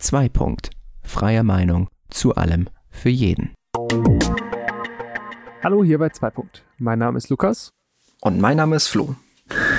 [0.00, 0.30] 2.
[0.30, 0.70] Punkt.
[1.02, 3.52] Freie Meinung zu allem für jeden.
[5.62, 6.64] Hallo hier bei 2 Punkt.
[6.78, 7.70] Mein Name ist Lukas.
[8.22, 9.14] Und mein Name ist Flo.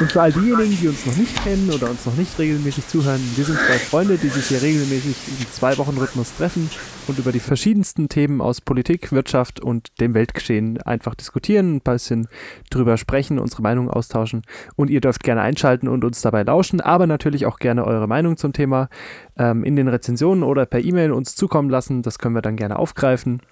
[0.02, 3.22] Und für all diejenigen, die uns noch nicht kennen oder uns noch nicht regelmäßig zuhören,
[3.36, 6.72] wir sind zwei Freunde, die sich hier regelmäßig im Zwei-Wochen-Rhythmus treffen
[7.08, 12.28] und über die verschiedensten Themen aus Politik, Wirtschaft und dem Weltgeschehen einfach diskutieren, ein bisschen
[12.72, 14.42] drüber sprechen, unsere Meinung austauschen.
[14.76, 18.38] Und ihr dürft gerne einschalten und uns dabei lauschen, aber natürlich auch gerne eure Meinung
[18.38, 18.90] zum Thema
[19.38, 22.02] ähm, in den Rezensionen oder per E-Mail uns zukommen lassen.
[22.02, 23.44] Das können wir dann gerne aufgreifen.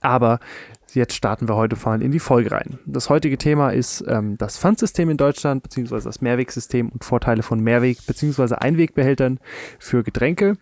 [0.00, 0.40] Aber
[0.94, 2.78] Jetzt starten wir heute mal in die Folge rein.
[2.86, 7.60] Das heutige Thema ist ähm, das Pfandsystem in Deutschland, beziehungsweise das Mehrwegsystem und Vorteile von
[7.60, 8.54] Mehrweg- bzw.
[8.54, 9.38] Einwegbehältern
[9.78, 10.56] für Getränke.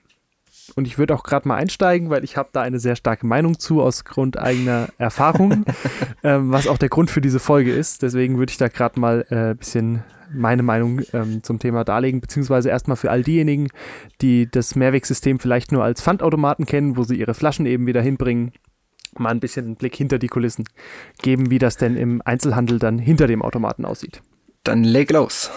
[0.75, 3.61] Und ich würde auch gerade mal einsteigen, weil ich habe da eine sehr starke Meinung
[3.61, 5.65] zu aus Grund eigener Erfahrungen,
[6.25, 8.03] ähm, was auch der Grund für diese Folge ist.
[8.03, 10.03] Deswegen würde ich da gerade mal ein äh, bisschen
[10.35, 13.69] meine Meinung ähm, zum Thema darlegen, beziehungsweise erstmal für all diejenigen,
[14.23, 18.51] die das Mehrwegsystem vielleicht nur als Pfandautomaten kennen, wo sie ihre Flaschen eben wieder hinbringen
[19.19, 20.65] mal ein bisschen einen Blick hinter die Kulissen
[21.23, 24.23] geben, wie das denn im Einzelhandel dann hinter dem Automaten aussieht.
[24.65, 25.51] Dann leg los.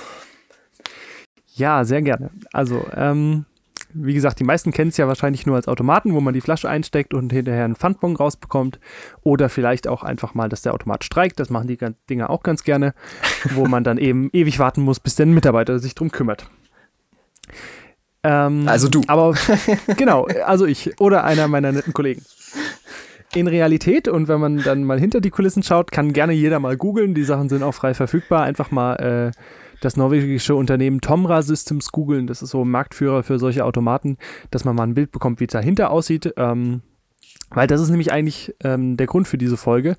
[1.55, 2.29] Ja, sehr gerne.
[2.53, 3.45] Also, ähm,
[3.91, 6.69] wie gesagt, die meisten kennen es ja wahrscheinlich nur als Automaten, wo man die Flasche
[6.69, 8.79] einsteckt und hinterher einen Pfandbon rausbekommt.
[9.21, 11.39] Oder vielleicht auch einfach mal, dass der Automat streikt.
[11.39, 11.77] Das machen die
[12.09, 12.93] Dinger auch ganz gerne,
[13.55, 16.49] wo man dann eben ewig warten muss, bis der Mitarbeiter sich drum kümmert.
[18.23, 19.01] Ähm, also du.
[19.07, 19.33] Aber
[19.97, 22.21] genau, also ich oder einer meiner netten Kollegen
[23.35, 26.77] in Realität und wenn man dann mal hinter die Kulissen schaut, kann gerne jeder mal
[26.77, 27.13] googeln.
[27.13, 28.43] Die Sachen sind auch frei verfügbar.
[28.43, 29.31] Einfach mal äh,
[29.81, 32.27] das norwegische Unternehmen Tomra Systems googeln.
[32.27, 34.17] Das ist so ein Marktführer für solche Automaten,
[34.51, 36.33] dass man mal ein Bild bekommt, wie es dahinter aussieht.
[36.37, 36.81] Ähm,
[37.51, 39.95] weil das ist nämlich eigentlich ähm, der Grund für diese Folge.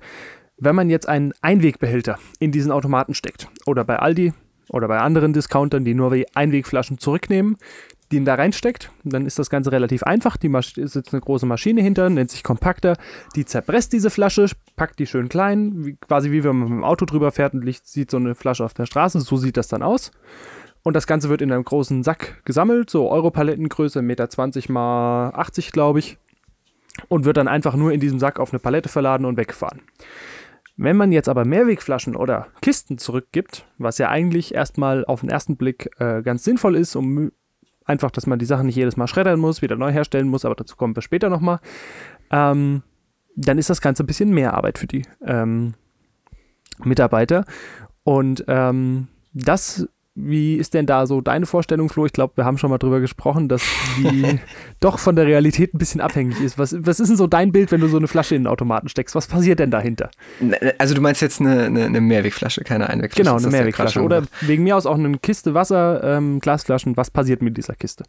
[0.57, 4.33] Wenn man jetzt einen Einwegbehälter in diesen Automaten steckt oder bei Aldi
[4.69, 7.57] oder bei anderen Discountern, die nur Einwegflaschen zurücknehmen,
[8.11, 8.91] die ihn da reinsteckt.
[9.03, 10.37] Dann ist das Ganze relativ einfach.
[10.37, 12.97] Die Masch ist jetzt eine große Maschine hinter, nennt sich Kompakter.
[13.35, 16.83] Die zerpresst diese Flasche, packt die schön klein, wie, quasi wie wenn man mit dem
[16.83, 19.21] Auto drüber fährt und sieht so eine Flasche auf der Straße.
[19.21, 20.11] So sieht das dann aus.
[20.83, 25.71] Und das Ganze wird in einem großen Sack gesammelt, so Europalettengröße, 1,20 Meter mal 80,
[25.71, 26.17] glaube ich.
[27.07, 29.81] Und wird dann einfach nur in diesem Sack auf eine Palette verladen und weggefahren.
[30.75, 35.55] Wenn man jetzt aber Mehrwegflaschen oder Kisten zurückgibt, was ja eigentlich erstmal auf den ersten
[35.55, 37.31] Blick äh, ganz sinnvoll ist, um
[37.85, 40.55] Einfach, dass man die Sachen nicht jedes Mal schreddern muss, wieder neu herstellen muss, aber
[40.55, 41.59] dazu kommen wir später nochmal.
[42.29, 42.83] Ähm,
[43.35, 45.73] dann ist das Ganze ein bisschen mehr Arbeit für die ähm,
[46.83, 47.45] Mitarbeiter.
[48.03, 52.05] Und ähm, das wie ist denn da so deine Vorstellung, Flo?
[52.05, 53.61] Ich glaube, wir haben schon mal drüber gesprochen, dass
[53.97, 54.39] die
[54.81, 56.57] doch von der Realität ein bisschen abhängig ist.
[56.57, 58.89] Was, was ist denn so dein Bild, wenn du so eine Flasche in den Automaten
[58.89, 59.15] steckst?
[59.15, 60.11] Was passiert denn dahinter?
[60.41, 63.23] Ne, ne, also du meinst jetzt eine, eine, eine Mehrwegflasche, keine Einwegflasche?
[63.23, 64.01] Genau, eine Mehrwegflasche.
[64.01, 66.97] Oder wegen mir aus auch eine Kiste Wasser, ähm, Glasflaschen.
[66.97, 68.03] Was passiert mit dieser Kiste?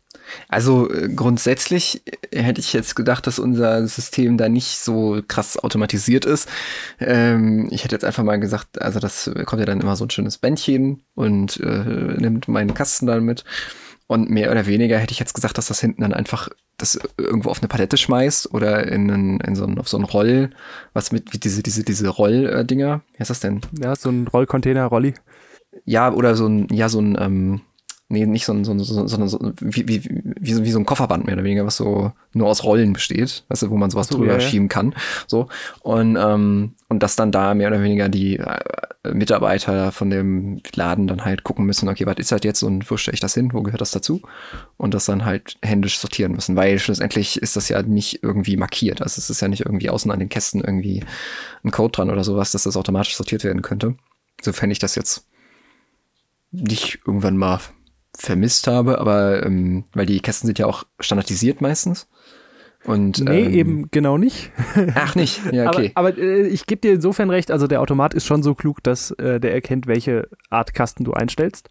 [0.48, 2.02] Also äh, grundsätzlich
[2.32, 6.48] hätte ich jetzt gedacht, dass unser System da nicht so krass automatisiert ist.
[6.98, 10.10] Ähm, ich hätte jetzt einfach mal gesagt, also das kommt ja dann immer so ein
[10.10, 13.44] schönes Bändchen und äh, nimmt meinen Kasten dann mit.
[14.06, 17.50] Und mehr oder weniger hätte ich jetzt gesagt, dass das hinten dann einfach das irgendwo
[17.50, 20.50] auf eine Palette schmeißt oder in, einen, in so einen, auf so einen Roll,
[20.92, 23.02] was mit wie diese, diese, diese Rolldinger.
[23.12, 23.60] Wie heißt das denn?
[23.80, 25.14] Ja, so ein Rollcontainer, Rolli.
[25.84, 27.60] Ja, oder so ein, ja, so ein, ähm,
[28.12, 30.78] nee, nicht so ein, so ein, so, so, so wie, wie, wie, so, wie so
[30.78, 33.90] ein Kofferband mehr oder weniger, was so nur aus Rollen besteht, weißt du, wo man
[33.90, 34.94] sowas so, drüber ja, schieben kann.
[35.26, 35.48] So.
[35.80, 38.60] Und, ähm, und dass dann da mehr oder weniger die äh,
[39.14, 42.98] Mitarbeiter von dem Laden dann halt gucken müssen, okay, was ist das jetzt und wo
[42.98, 44.20] stelle ich das hin, wo gehört das dazu?
[44.76, 49.00] Und das dann halt händisch sortieren müssen, weil schlussendlich ist das ja nicht irgendwie markiert.
[49.00, 51.02] Also es ist ja nicht irgendwie außen an den Kästen irgendwie
[51.64, 53.94] ein Code dran oder sowas, dass das automatisch sortiert werden könnte.
[54.42, 55.26] So fände ich das jetzt
[56.50, 57.60] nicht irgendwann mal
[58.16, 62.08] vermisst habe, aber ähm, weil die Kästen sind ja auch standardisiert meistens.
[62.84, 64.50] Und, nee, ähm, eben genau nicht.
[64.94, 65.92] Ach nicht, ja, okay.
[65.94, 68.82] Aber, aber äh, ich gebe dir insofern recht, also der Automat ist schon so klug,
[68.82, 71.70] dass äh, der erkennt, welche Art Kasten du einstellst.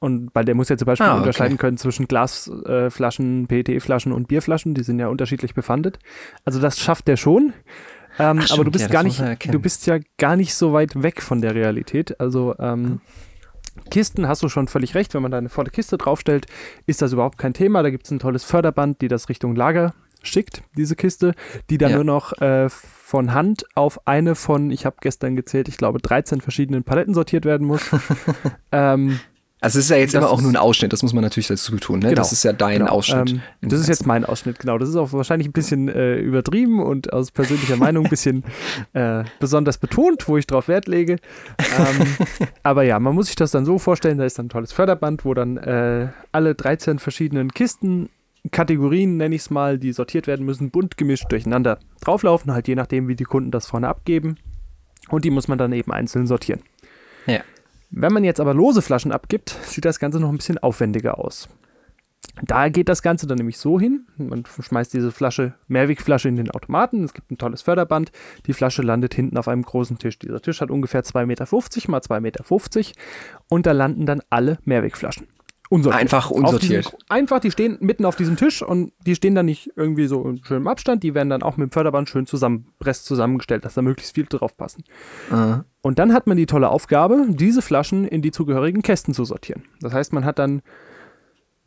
[0.00, 1.18] Und weil der muss ja zum Beispiel ah, okay.
[1.18, 5.98] unterscheiden können zwischen Glasflaschen, äh, PET-Flaschen und Bierflaschen, die sind ja unterschiedlich befandet.
[6.44, 7.52] Also das schafft der schon.
[8.18, 9.22] Ähm, Ach, aber du bist ja, gar nicht,
[9.52, 12.18] du bist ja gar nicht so weit weg von der Realität.
[12.18, 13.00] Also ähm,
[13.90, 15.14] Kisten hast du schon völlig recht.
[15.14, 16.46] Wenn man da eine volle Kiste draufstellt,
[16.86, 17.82] ist das überhaupt kein Thema.
[17.82, 21.34] Da gibt es ein tolles Förderband, die das Richtung Lager schickt, diese Kiste,
[21.70, 21.96] die dann ja.
[21.96, 26.40] nur noch äh, von Hand auf eine von, ich habe gestern gezählt, ich glaube 13
[26.40, 27.82] verschiedenen Paletten sortiert werden muss.
[28.72, 29.18] ähm,
[29.60, 31.76] also es ist ja jetzt immer auch nur ein Ausschnitt, das muss man natürlich dazu
[31.76, 31.98] tun.
[31.98, 32.08] Ne?
[32.08, 32.92] Genau, das ist ja dein genau.
[32.92, 33.32] Ausschnitt.
[33.32, 34.78] Ähm, das ist jetzt mein Ausschnitt, genau.
[34.78, 38.44] Das ist auch wahrscheinlich ein bisschen äh, übertrieben und aus persönlicher Meinung ein bisschen
[38.94, 41.16] äh, besonders betont, wo ich drauf Wert lege.
[41.78, 42.16] Ähm,
[42.62, 45.24] aber ja, man muss sich das dann so vorstellen, da ist dann ein tolles Förderband,
[45.24, 48.08] wo dann äh, alle 13 verschiedenen Kisten
[48.50, 52.74] Kategorien, nenne ich es mal, die sortiert werden müssen, bunt gemischt durcheinander drauflaufen, halt je
[52.74, 54.36] nachdem, wie die Kunden das vorne abgeben.
[55.10, 56.62] Und die muss man dann eben einzeln sortieren.
[57.26, 57.40] Ja.
[57.90, 61.48] Wenn man jetzt aber lose Flaschen abgibt, sieht das Ganze noch ein bisschen aufwendiger aus.
[62.42, 64.06] Da geht das Ganze dann nämlich so hin.
[64.16, 67.02] Man schmeißt diese Flasche, Mehrwegflasche in den Automaten.
[67.02, 68.12] Es gibt ein tolles Förderband.
[68.46, 70.18] Die Flasche landet hinten auf einem großen Tisch.
[70.18, 71.46] Dieser Tisch hat ungefähr 2,50 Meter
[71.90, 72.44] mal 2,50 Meter.
[73.48, 75.26] Und da landen dann alle Mehrwegflaschen.
[75.72, 76.00] Unsortiert.
[76.00, 76.86] Einfach unsortiert.
[76.86, 80.28] Diesem, einfach, die stehen mitten auf diesem Tisch und die stehen dann nicht irgendwie so
[80.28, 81.04] in schönem Abstand.
[81.04, 84.56] Die werden dann auch mit dem Förderband schön zusammenpresst zusammengestellt, dass da möglichst viel drauf
[84.56, 84.82] passen.
[85.30, 85.62] Mhm.
[85.80, 89.62] Und dann hat man die tolle Aufgabe, diese Flaschen in die zugehörigen Kästen zu sortieren.
[89.80, 90.60] Das heißt, man hat dann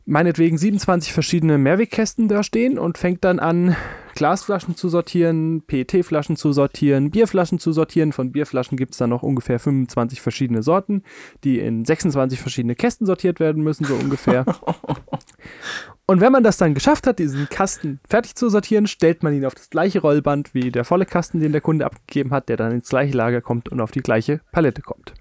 [0.06, 3.76] meinetwegen 27 verschiedene Mehrwegkästen da stehen und fängt dann an,
[4.14, 8.12] Glasflaschen zu sortieren, PET-Flaschen zu sortieren, Bierflaschen zu sortieren.
[8.12, 11.02] Von Bierflaschen gibt es dann noch ungefähr 25 verschiedene Sorten,
[11.42, 14.44] die in 26 verschiedene Kästen sortiert werden müssen, so ungefähr.
[16.06, 19.44] und wenn man das dann geschafft hat, diesen Kasten fertig zu sortieren, stellt man ihn
[19.44, 22.72] auf das gleiche Rollband wie der volle Kasten, den der Kunde abgegeben hat, der dann
[22.72, 25.14] ins gleiche Lager kommt und auf die gleiche Palette kommt.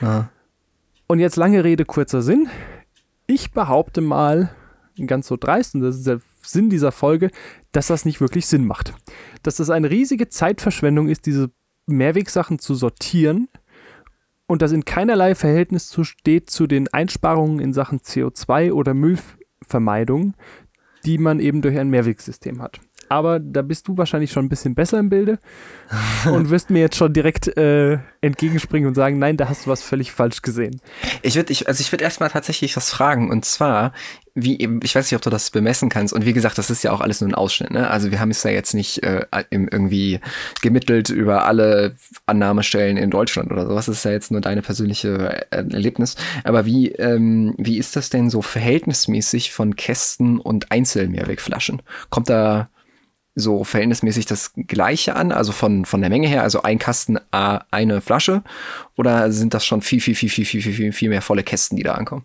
[0.00, 0.30] Aha.
[1.06, 2.48] Und jetzt lange Rede, kurzer Sinn.
[3.32, 4.50] Ich behaupte mal,
[5.06, 7.30] ganz so dreist, und das ist der Sinn dieser Folge,
[7.70, 8.92] dass das nicht wirklich Sinn macht.
[9.44, 11.52] Dass das eine riesige Zeitverschwendung ist, diese
[11.86, 13.46] Mehrwegsachen zu sortieren
[14.48, 20.34] und das in keinerlei Verhältnis steht zu den Einsparungen in Sachen CO2 oder Müllvermeidung,
[21.04, 22.80] die man eben durch ein Mehrwegsystem hat
[23.10, 25.40] aber da bist du wahrscheinlich schon ein bisschen besser im Bilde
[26.32, 29.82] und wirst mir jetzt schon direkt äh, entgegenspringen und sagen, nein, da hast du was
[29.82, 30.80] völlig falsch gesehen.
[31.22, 33.92] Ich würde, ich, also ich würde erstmal tatsächlich was fragen und zwar,
[34.34, 36.84] wie eben, ich weiß nicht, ob du das bemessen kannst und wie gesagt, das ist
[36.84, 37.90] ja auch alles nur ein Ausschnitt, ne?
[37.90, 40.20] Also wir haben es ja jetzt nicht äh, irgendwie
[40.62, 41.96] gemittelt über alle
[42.26, 46.14] Annahmestellen in Deutschland oder sowas, das ist ja jetzt nur deine persönliche äh, Erlebnis,
[46.44, 51.82] aber wie, ähm, wie ist das denn so verhältnismäßig von Kästen und Einzelmehrwegflaschen?
[52.08, 52.70] Kommt da
[53.40, 57.64] so verhältnismäßig das Gleiche an, also von, von der Menge her, also ein Kasten A,
[57.70, 58.42] eine Flasche,
[58.96, 61.76] oder sind das schon viel, viel, viel, viel, viel, viel, viel, viel mehr volle Kästen,
[61.76, 62.24] die da ankommen?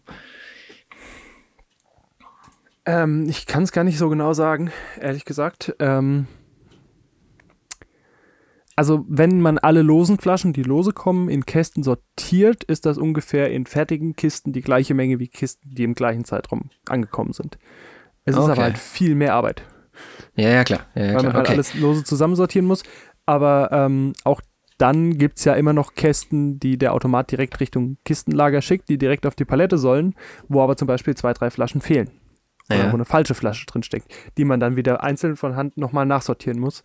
[2.86, 5.76] Ähm, ich kann es gar nicht so genau sagen, ehrlich gesagt.
[5.80, 6.28] Ähm,
[8.76, 13.50] also wenn man alle losen Flaschen, die lose kommen, in Kästen sortiert, ist das ungefähr
[13.52, 17.58] in fertigen Kisten die gleiche Menge wie Kisten, die im gleichen Zeitraum angekommen sind.
[18.26, 18.52] Es ist okay.
[18.52, 19.64] aber halt viel mehr Arbeit.
[20.36, 20.82] Ja, ja, klar.
[20.96, 21.54] Ja, ja, weil man halt okay.
[21.54, 22.84] alles lose zusammensortieren muss.
[23.26, 24.42] Aber ähm, auch
[24.78, 28.98] dann gibt es ja immer noch Kästen, die der Automat direkt Richtung Kistenlager schickt, die
[28.98, 30.16] direkt auf die Palette sollen,
[30.50, 32.12] wo aber zum Beispiel zwei, drei Flaschen fehlen.
[32.70, 32.92] Oder ja.
[32.92, 36.60] wo eine falsche Flasche drin steckt, die man dann wieder einzeln von Hand nochmal nachsortieren
[36.60, 36.84] muss.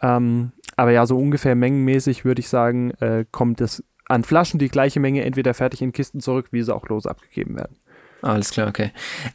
[0.00, 4.68] Ähm, aber ja, so ungefähr mengenmäßig würde ich sagen, äh, kommt es an Flaschen die
[4.68, 7.76] gleiche Menge entweder fertig in Kisten zurück, wie sie auch lose abgegeben werden.
[8.22, 8.90] Alles klar, okay.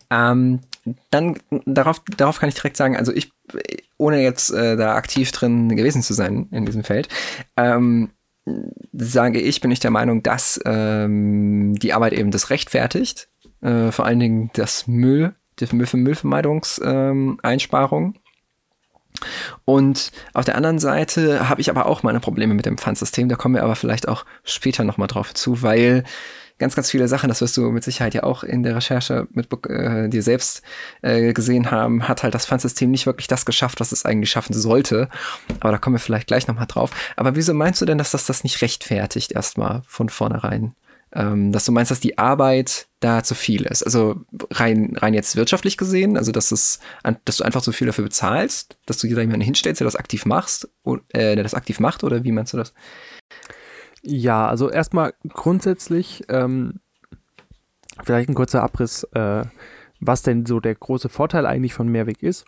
[0.10, 0.62] Ähm,
[1.10, 3.31] dann darauf, darauf kann ich direkt sagen, also ich,
[3.98, 7.07] ohne jetzt äh, da aktiv drin gewesen zu sein in diesem Feld,
[7.56, 8.10] ähm,
[8.94, 13.30] sage ich, bin ich der Meinung, dass ähm, die Arbeit eben das rechtfertigt,
[13.62, 18.06] äh, vor allen Dingen das Müll, die Müll Müllvermeidungseinsparung.
[18.06, 18.16] Ähm,
[19.66, 23.30] und auf der anderen Seite habe ich aber auch meine Probleme mit dem Pfandsystem.
[23.30, 26.04] Da kommen wir aber vielleicht auch später nochmal drauf zu, weil
[26.57, 29.48] ganz, ganz viele Sachen, das wirst du mit Sicherheit ja auch in der Recherche mit
[29.68, 30.62] äh, dir selbst
[31.01, 34.54] äh, gesehen haben, hat halt das Pfandsystem nicht wirklich das geschafft, was es eigentlich schaffen
[34.54, 35.09] sollte.
[35.59, 36.92] Aber da kommen wir vielleicht gleich nochmal drauf.
[37.16, 40.73] Aber wieso meinst du denn, dass das das nicht rechtfertigt, erstmal von vornherein?
[41.14, 43.81] Ähm, dass du meinst, dass die Arbeit da zu viel ist.
[43.81, 44.21] Also
[44.52, 46.80] rein, rein jetzt wirtschaftlich gesehen, also dass es,
[47.23, 49.95] dass du einfach zu viel dafür bezahlst, dass du dir da jemanden hinstellst, der das
[49.95, 50.68] aktiv machst,
[51.14, 52.73] äh, der das aktiv macht, oder wie meinst du das?
[54.09, 56.80] Ja, also erstmal grundsätzlich ähm,
[58.04, 59.44] vielleicht ein kurzer Abriss, äh,
[59.99, 62.45] was denn so der große Vorteil eigentlich von Mehrweg ist.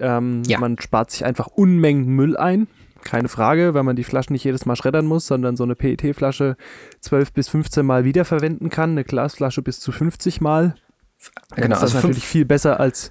[0.00, 0.58] Ähm, ja.
[0.58, 2.68] Man spart sich einfach Unmengen Müll ein.
[3.04, 6.56] Keine Frage, weil man die Flaschen nicht jedes Mal schreddern muss, sondern so eine PET-Flasche
[7.00, 10.74] 12 bis 15 Mal wiederverwenden kann, eine Glasflasche bis zu 50 Mal.
[11.54, 13.10] Genau, das ist also natürlich viel besser als,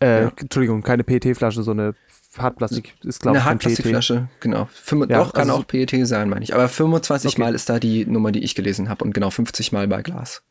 [0.00, 0.32] äh, ja.
[0.36, 1.94] Entschuldigung, keine PET-Flasche, so eine
[2.40, 4.68] Hartplastik ist, glaube ich, Eine Hartplastikflasche, genau.
[4.72, 6.54] Fünf, ja, doch, kann also auch PET sein, meine ich.
[6.54, 7.40] Aber 25 okay.
[7.40, 10.42] Mal ist da die Nummer, die ich gelesen habe und genau 50 Mal bei Glas.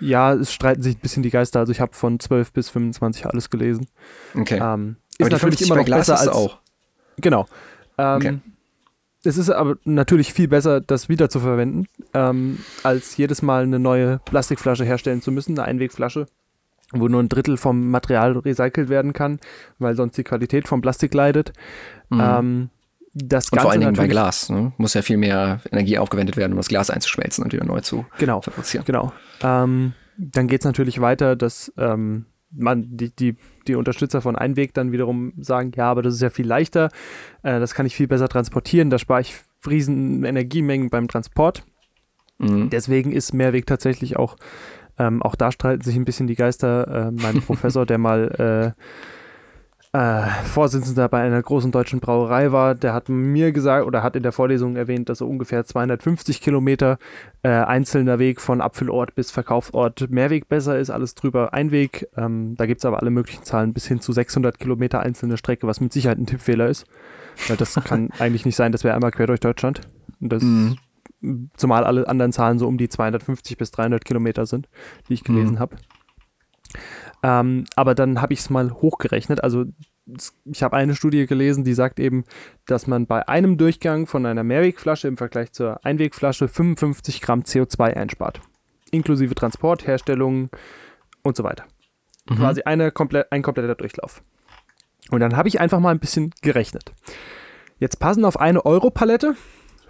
[0.00, 1.60] Ja, es streiten sich ein bisschen die Geister.
[1.60, 3.86] Also ich habe von 12 bis 25 alles gelesen.
[4.34, 4.60] Okay.
[4.62, 6.58] Ähm, ist natürlich immer noch besser als auch.
[7.18, 7.46] Genau.
[7.96, 8.38] Ähm, okay.
[9.24, 13.78] Es ist aber natürlich viel besser, das wieder zu verwenden, ähm, als jedes Mal eine
[13.78, 16.26] neue Plastikflasche herstellen zu müssen, eine Einwegflasche
[16.94, 19.40] wo nur ein Drittel vom Material recycelt werden kann,
[19.78, 21.52] weil sonst die Qualität vom Plastik leidet.
[22.10, 22.20] Mhm.
[22.20, 22.70] Ähm,
[23.14, 24.50] das und vor allen Dingen bei Glas.
[24.50, 24.72] Ne?
[24.76, 28.04] Muss ja viel mehr Energie aufgewendet werden, um das Glas einzuschmelzen und wieder neu zu
[28.18, 28.84] genau, fabrizieren.
[28.84, 29.12] Genau.
[29.40, 33.36] Ähm, dann geht es natürlich weiter, dass ähm, man, die, die,
[33.66, 36.90] die Unterstützer von Einweg dann wiederum sagen, ja, aber das ist ja viel leichter,
[37.42, 39.36] äh, das kann ich viel besser transportieren, da spare ich
[39.66, 41.64] riesen Energiemengen beim Transport.
[42.38, 42.70] Mhm.
[42.70, 44.36] Deswegen ist Mehrweg tatsächlich auch,
[44.98, 47.08] ähm, auch da streiten sich ein bisschen die Geister.
[47.08, 48.80] Äh, mein Professor, der mal äh,
[49.94, 54.24] äh, Vorsitzender bei einer großen deutschen Brauerei war, der hat mir gesagt oder hat in
[54.24, 56.98] der Vorlesung erwähnt, dass so ungefähr 250 Kilometer
[57.44, 62.08] äh, einzelner Weg von Abfüllort bis Verkaufsort Mehrweg besser ist, alles drüber Einweg.
[62.16, 65.68] Ähm, da gibt es aber alle möglichen Zahlen bis hin zu 600 Kilometer einzelne Strecke,
[65.68, 66.86] was mit Sicherheit ein Tippfehler ist.
[67.46, 69.80] Weil das kann eigentlich nicht sein, das wäre einmal quer durch Deutschland.
[70.18, 70.76] Das, mhm.
[71.56, 74.68] Zumal alle anderen Zahlen so um die 250 bis 300 Kilometer sind,
[75.08, 75.58] die ich gelesen mhm.
[75.58, 75.76] habe.
[77.22, 79.42] Ähm, aber dann habe ich es mal hochgerechnet.
[79.42, 79.64] Also
[80.44, 82.24] ich habe eine Studie gelesen, die sagt eben,
[82.66, 87.94] dass man bei einem Durchgang von einer Mehrwegflasche im Vergleich zur Einwegflasche 55 Gramm CO2
[87.94, 88.40] einspart.
[88.90, 90.50] Inklusive Transport, Herstellung
[91.22, 91.64] und so weiter.
[92.28, 92.36] Mhm.
[92.36, 94.22] Quasi eine komplett, ein kompletter Durchlauf.
[95.10, 96.92] Und dann habe ich einfach mal ein bisschen gerechnet.
[97.78, 99.34] Jetzt passen auf eine Euro-Palette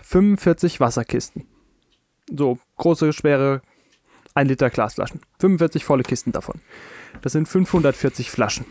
[0.05, 1.47] 45 Wasserkisten.
[2.31, 3.63] So große, schwere
[4.35, 5.21] 1 Liter Glasflaschen.
[5.39, 6.61] 45 volle Kisten davon.
[7.23, 8.67] Das sind 540 Flaschen.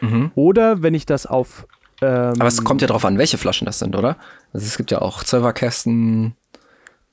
[0.00, 0.32] Mhm.
[0.34, 1.66] Oder wenn ich das auf.
[2.02, 4.16] Ähm, Aber es kommt ja darauf an, welche Flaschen das sind, oder?
[4.52, 6.34] Also es gibt ja auch Zwölferkästen.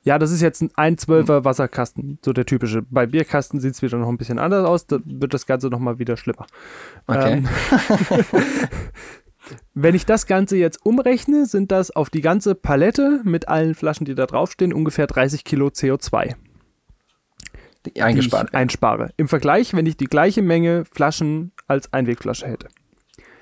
[0.03, 2.81] Ja, das ist jetzt ein 12er Wasserkasten, so der typische.
[2.81, 5.99] Bei Bierkasten sieht es wieder noch ein bisschen anders aus, da wird das Ganze nochmal
[5.99, 6.47] wieder schlimmer.
[7.05, 7.33] Okay.
[7.33, 7.47] Ähm,
[9.73, 14.05] wenn ich das Ganze jetzt umrechne, sind das auf die ganze Palette mit allen Flaschen,
[14.05, 16.35] die da draufstehen, ungefähr 30 Kilo CO2
[17.99, 18.49] eingespart.
[18.49, 19.11] Die ich einspare.
[19.17, 22.67] Im Vergleich, wenn ich die gleiche Menge Flaschen als Einwegflasche hätte.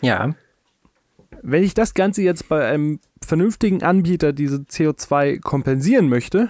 [0.01, 0.35] Ja.
[1.41, 6.49] Wenn ich das Ganze jetzt bei einem vernünftigen Anbieter diese CO2 kompensieren möchte,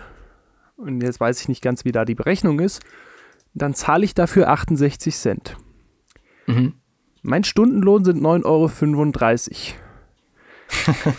[0.77, 2.81] und jetzt weiß ich nicht ganz, wie da die Berechnung ist,
[3.53, 5.57] dann zahle ich dafür 68 Cent.
[6.47, 6.73] Mhm.
[7.21, 8.69] Mein Stundenlohn sind 9,35 Euro.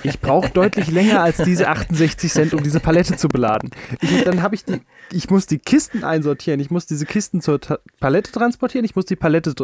[0.03, 3.71] Ich brauche deutlich länger als diese 68 Cent, um diese Palette zu beladen.
[4.01, 4.81] Ich, dann habe ich die,
[5.13, 9.07] ich muss die Kisten einsortieren, ich muss diese Kisten zur Ta Palette transportieren, ich muss
[9.07, 9.55] die Palette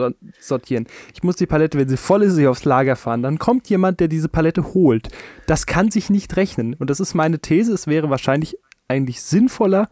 [0.40, 0.86] sortieren.
[1.14, 3.22] Ich muss die Palette, wenn sie voll ist, aufs Lager fahren.
[3.22, 5.08] Dann kommt jemand, der diese Palette holt.
[5.46, 6.74] Das kann sich nicht rechnen.
[6.74, 7.72] Und das ist meine These.
[7.72, 9.88] Es wäre wahrscheinlich eigentlich sinnvoller,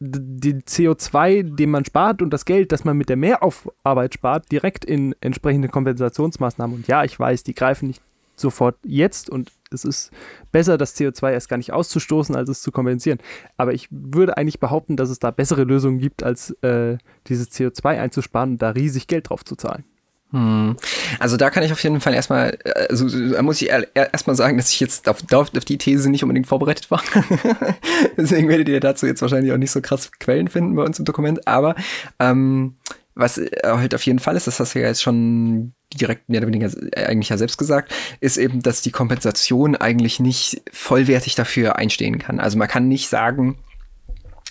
[0.00, 4.84] den CO2, den man spart und das Geld, das man mit der Mehrarbeit spart, direkt
[4.84, 6.76] in entsprechende Kompensationsmaßnahmen.
[6.76, 8.02] Und ja, ich weiß, die greifen nicht
[8.36, 10.10] sofort jetzt und es ist
[10.52, 13.18] besser, das CO2 erst gar nicht auszustoßen, als es zu kompensieren.
[13.56, 17.98] Aber ich würde eigentlich behaupten, dass es da bessere Lösungen gibt, als äh, dieses CO2
[17.98, 19.84] einzusparen und da riesig Geld drauf zu zahlen.
[20.30, 20.76] Hm.
[21.18, 22.58] Also da kann ich auf jeden Fall erstmal,
[22.90, 23.06] also
[23.42, 27.02] muss ich erstmal sagen, dass ich jetzt auf, auf, die These nicht unbedingt vorbereitet war.
[28.16, 31.06] Deswegen werdet ihr dazu jetzt wahrscheinlich auch nicht so krass Quellen finden bei uns im
[31.06, 31.46] Dokument.
[31.46, 31.76] Aber
[32.18, 32.74] ähm,
[33.14, 36.48] was halt auf jeden Fall ist, das hast du ja jetzt schon direkt mehr oder
[36.48, 42.18] weniger eigentlich ja selbst gesagt, ist eben, dass die Kompensation eigentlich nicht vollwertig dafür einstehen
[42.18, 42.38] kann.
[42.38, 43.58] Also man kann nicht sagen,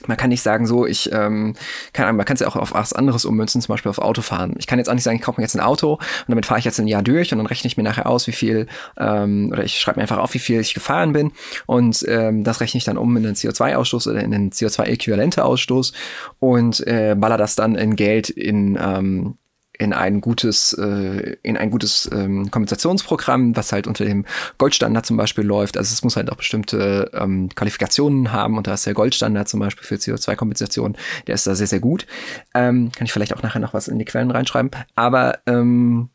[0.06, 1.56] man kann nicht sagen, so, ich, ähm,
[1.94, 4.54] keine Ahnung, man kann es ja auch auf was anderes ummünzen, zum Beispiel auf Autofahren.
[4.60, 6.60] Ich kann jetzt auch nicht sagen, ich kaufe mir jetzt ein Auto und damit fahre
[6.60, 9.50] ich jetzt ein Jahr durch und dann rechne ich mir nachher aus, wie viel, ähm,
[9.52, 11.32] oder ich schreibe mir einfach auf, wie viel ich gefahren bin
[11.66, 15.94] und ähm, das rechne ich dann um in den CO2-Ausstoß oder in den CO2-äquivalente Ausstoß
[16.40, 19.38] und äh, baller das dann in Geld in, ähm,
[19.78, 24.26] in ein gutes, äh, in ein gutes ähm, Kompensationsprogramm, was halt unter dem
[24.58, 25.78] Goldstandard zum Beispiel läuft.
[25.78, 29.60] Also es muss halt auch bestimmte ähm, Qualifikationen haben und da ist der Goldstandard zum
[29.60, 32.08] Beispiel für CO2-Kompensation, der ist da sehr, sehr gut.
[32.54, 34.72] Ähm, kann ich vielleicht auch nachher noch was in die Quellen reinschreiben.
[34.96, 36.10] Aber ähm,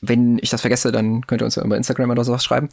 [0.00, 2.68] wenn ich das vergesse, dann könnt ihr uns ja über Instagram oder sowas schreiben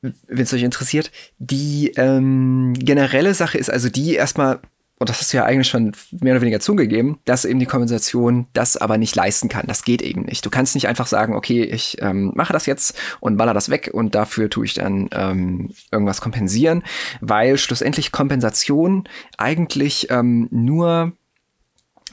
[0.00, 1.10] wenn es euch interessiert.
[1.38, 4.60] Die ähm, generelle Sache ist also die erstmal
[4.98, 8.46] und das hast du ja eigentlich schon mehr oder weniger zugegeben, dass eben die Kompensation
[8.52, 9.66] das aber nicht leisten kann.
[9.66, 10.44] Das geht eben nicht.
[10.44, 13.90] Du kannst nicht einfach sagen, okay, ich ähm, mache das jetzt und baller das weg
[13.92, 16.82] und dafür tue ich dann ähm, irgendwas kompensieren,
[17.20, 21.12] weil schlussendlich Kompensation eigentlich ähm, nur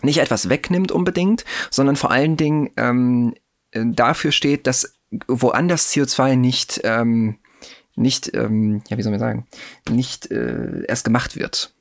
[0.02, 3.34] nicht etwas wegnimmt unbedingt, sondern vor allen Dingen ähm,
[3.72, 4.96] dafür steht, dass
[5.28, 7.38] woanders CO2 nicht, ähm,
[7.96, 9.48] nicht, ähm, ja, wie soll man sagen,
[9.90, 11.75] nicht äh, erst gemacht wird.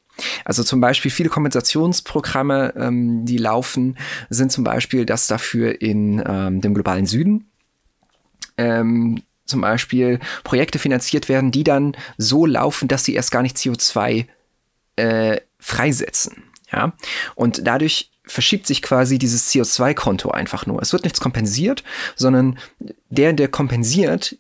[0.44, 3.99] Also zum Beispiel viele Kompensationsprogramme, ähm, die laufen,
[4.30, 7.50] sind zum Beispiel das dafür in ähm, dem globalen Süden.
[8.56, 13.56] Ähm, zum Beispiel Projekte finanziert werden, die dann so laufen, dass sie erst gar nicht
[13.56, 14.26] CO2
[14.97, 16.44] äh, freisetzen.
[16.73, 16.92] Ja?
[17.35, 20.80] Und dadurch verschiebt sich quasi dieses CO2-Konto einfach nur.
[20.80, 21.85] Es wird nichts kompensiert,
[22.16, 22.59] sondern
[23.11, 24.37] der, der kompensiert,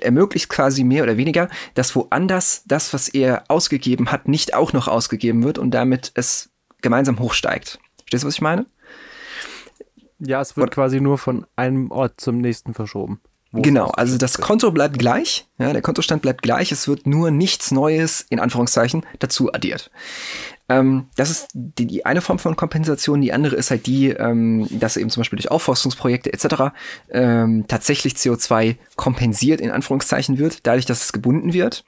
[0.00, 4.88] ermöglicht quasi mehr oder weniger, dass woanders das, was er ausgegeben hat, nicht auch noch
[4.88, 7.78] ausgegeben wird und damit es gemeinsam hochsteigt.
[7.98, 8.66] Verstehst du, was ich meine?
[10.18, 13.20] Ja, es wird Oder, quasi nur von einem Ort zum nächsten verschoben.
[13.52, 17.72] Genau, also das Konto bleibt gleich, ja, der Kontostand bleibt gleich, es wird nur nichts
[17.72, 19.90] Neues, in Anführungszeichen, dazu addiert.
[20.70, 23.20] Ähm, das ist die, die, eine Form von Kompensation.
[23.20, 26.72] Die andere ist halt die, ähm, dass eben zum Beispiel durch Aufforstungsprojekte etc.
[27.10, 31.84] Ähm, tatsächlich CO2 kompensiert in Anführungszeichen wird, dadurch, dass es gebunden wird.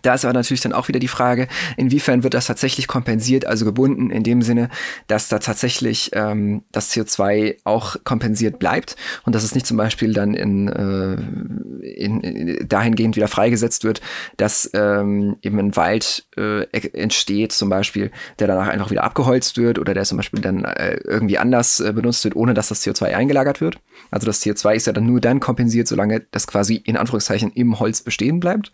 [0.00, 3.64] Da ist aber natürlich dann auch wieder die Frage, inwiefern wird das tatsächlich kompensiert, also
[3.64, 4.70] gebunden, in dem Sinne,
[5.06, 10.14] dass da tatsächlich ähm, das CO2 auch kompensiert bleibt und dass es nicht zum Beispiel
[10.14, 14.00] dann in, äh, in, in dahingehend wieder freigesetzt wird,
[14.38, 19.78] dass ähm, eben ein Wald äh, entsteht, zum Beispiel, der danach einfach wieder abgeholzt wird
[19.78, 23.14] oder der zum Beispiel dann äh, irgendwie anders äh, benutzt wird, ohne dass das CO2
[23.14, 23.78] eingelagert wird.
[24.10, 27.78] Also das CO2 ist ja dann nur dann kompensiert, solange das quasi in Anführungszeichen im
[27.78, 28.72] Holz bestehen bleibt.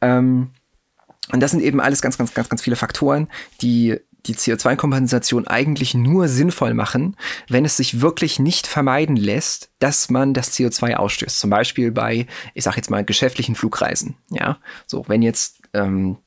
[0.00, 0.50] Ähm,
[1.32, 3.28] und das sind eben alles ganz, ganz, ganz, ganz viele Faktoren,
[3.60, 7.16] die die CO2-Kompensation eigentlich nur sinnvoll machen,
[7.48, 11.38] wenn es sich wirklich nicht vermeiden lässt, dass man das CO2 ausstößt.
[11.38, 14.16] Zum Beispiel bei, ich sag jetzt mal, geschäftlichen Flugreisen.
[14.30, 16.18] Ja, so, wenn jetzt ähm,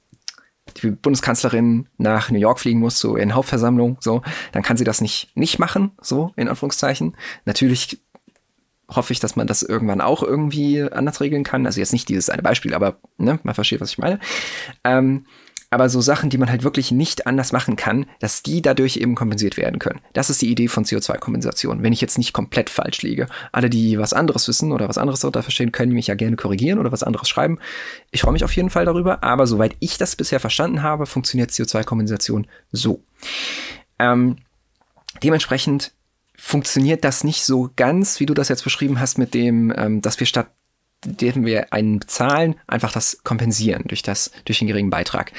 [0.81, 5.01] die Bundeskanzlerin nach New York fliegen muss, so in Hauptversammlung, so, dann kann sie das
[5.01, 7.17] nicht, nicht machen, so, in Anführungszeichen.
[7.45, 8.01] Natürlich
[8.89, 11.65] hoffe ich, dass man das irgendwann auch irgendwie anders regeln kann.
[11.65, 14.19] Also jetzt nicht dieses eine Beispiel, aber ne, man versteht, was ich meine.
[14.83, 15.25] Ähm,
[15.71, 19.13] aber so Sachen, die man halt wirklich nicht anders machen kann, dass die dadurch eben
[19.13, 20.01] kompensiert werden können.
[20.13, 23.27] Das ist die Idee von CO2-Kompensation, wenn ich jetzt nicht komplett falsch liege.
[23.51, 26.79] Alle, die was anderes wissen oder was anderes darunter verstehen, können mich ja gerne korrigieren
[26.79, 27.59] oder was anderes schreiben.
[28.09, 31.51] Ich freue mich auf jeden Fall darüber, aber soweit ich das bisher verstanden habe, funktioniert
[31.51, 33.03] CO2-Kompensation so.
[33.99, 34.37] Ähm,
[35.21, 35.91] dementsprechend
[36.39, 40.19] funktioniert das nicht so ganz, wie du das jetzt beschrieben hast, mit dem, ähm, dass
[40.19, 40.47] wir statt
[41.05, 45.31] dem wir einen bezahlen, einfach das kompensieren durch das, durch den geringen Beitrag.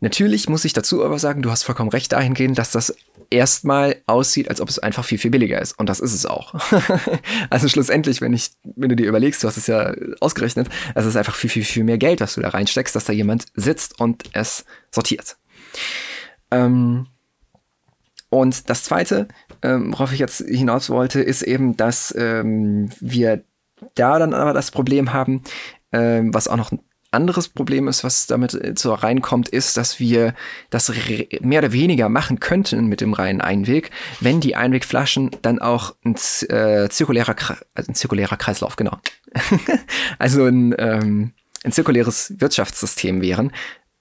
[0.00, 2.94] Natürlich muss ich dazu aber sagen, du hast vollkommen recht dahingehend, dass das
[3.30, 5.78] erstmal aussieht, als ob es einfach viel, viel billiger ist.
[5.78, 6.54] Und das ist es auch.
[7.50, 11.16] also schlussendlich, wenn ich, wenn du dir überlegst, du hast es ja ausgerechnet, es ist
[11.16, 14.24] einfach viel, viel, viel mehr Geld, was du da reinsteckst, dass da jemand sitzt und
[14.32, 15.38] es sortiert.
[16.50, 17.06] Ähm,
[18.28, 19.28] und das zweite,
[19.62, 23.44] ähm, worauf ich jetzt hinaus wollte, ist eben, dass ähm, wir
[23.94, 25.42] da dann aber das Problem haben,
[25.92, 30.00] ähm, was auch noch ein anderes Problem ist, was damit äh, so reinkommt, ist, dass
[30.00, 30.34] wir
[30.70, 30.92] das
[31.40, 36.16] mehr oder weniger machen könnten mit dem reinen Einweg, wenn die Einwegflaschen dann auch ein,
[36.48, 37.36] äh, zirkulärer,
[37.74, 38.98] also ein zirkulärer Kreislauf, genau.
[40.18, 41.32] also ein, ähm,
[41.64, 43.52] ein zirkuläres Wirtschaftssystem wären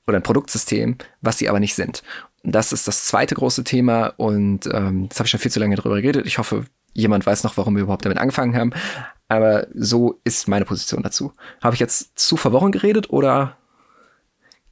[0.07, 2.03] oder ein Produktsystem, was sie aber nicht sind.
[2.45, 5.75] Das ist das zweite große Thema und ähm, das habe ich schon viel zu lange
[5.75, 6.25] drüber geredet.
[6.25, 8.71] Ich hoffe, jemand weiß noch, warum wir überhaupt damit angefangen haben.
[9.27, 11.33] Aber so ist meine Position dazu.
[11.61, 13.57] Habe ich jetzt zu verworren geredet oder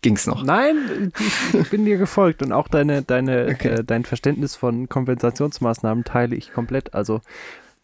[0.01, 0.43] ging's noch?
[0.43, 3.69] Nein, ich, ich bin dir gefolgt und auch deine, deine, okay.
[3.69, 6.93] äh, dein Verständnis von Kompensationsmaßnahmen teile ich komplett.
[6.93, 7.21] Also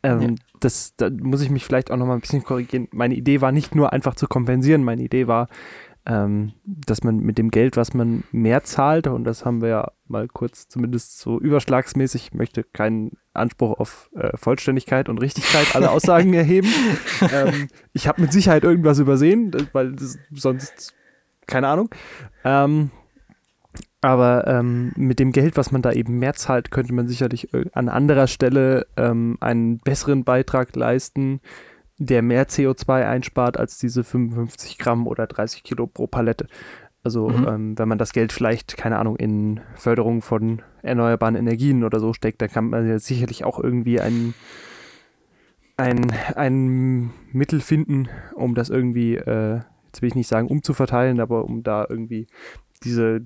[0.04, 0.30] ähm, ja.
[0.60, 2.88] das, da muss ich mich vielleicht auch noch mal ein bisschen korrigieren.
[2.92, 5.48] Meine Idee war nicht nur einfach zu kompensieren, meine Idee war,
[6.06, 9.92] ähm, dass man mit dem Geld, was man mehr zahlt, und das haben wir ja
[10.08, 16.34] mal kurz zumindest so überschlagsmäßig, möchte keinen Anspruch auf äh, Vollständigkeit und Richtigkeit alle Aussagen
[16.36, 16.70] erheben.
[17.32, 19.96] Ähm, ich habe mit Sicherheit irgendwas übersehen, weil
[20.32, 20.94] sonst
[21.48, 21.90] keine Ahnung.
[22.44, 22.92] Ähm,
[24.02, 27.90] aber ähm, mit dem Geld, was man da eben mehr zahlt, könnte man sicherlich an
[27.90, 31.42] anderer Stelle ähm, einen besseren Beitrag leisten,
[32.00, 36.48] der mehr CO2 einspart als diese 55 Gramm oder 30 Kilo pro Palette.
[37.04, 37.48] Also mhm.
[37.48, 42.14] ähm, wenn man das Geld vielleicht, keine Ahnung, in Förderung von erneuerbaren Energien oder so
[42.14, 44.34] steckt, dann kann man ja sicherlich auch irgendwie ein,
[45.78, 51.46] ein, ein Mittel finden, um das irgendwie, äh, jetzt will ich nicht sagen umzuverteilen, aber
[51.46, 52.28] um da irgendwie
[52.84, 53.22] diese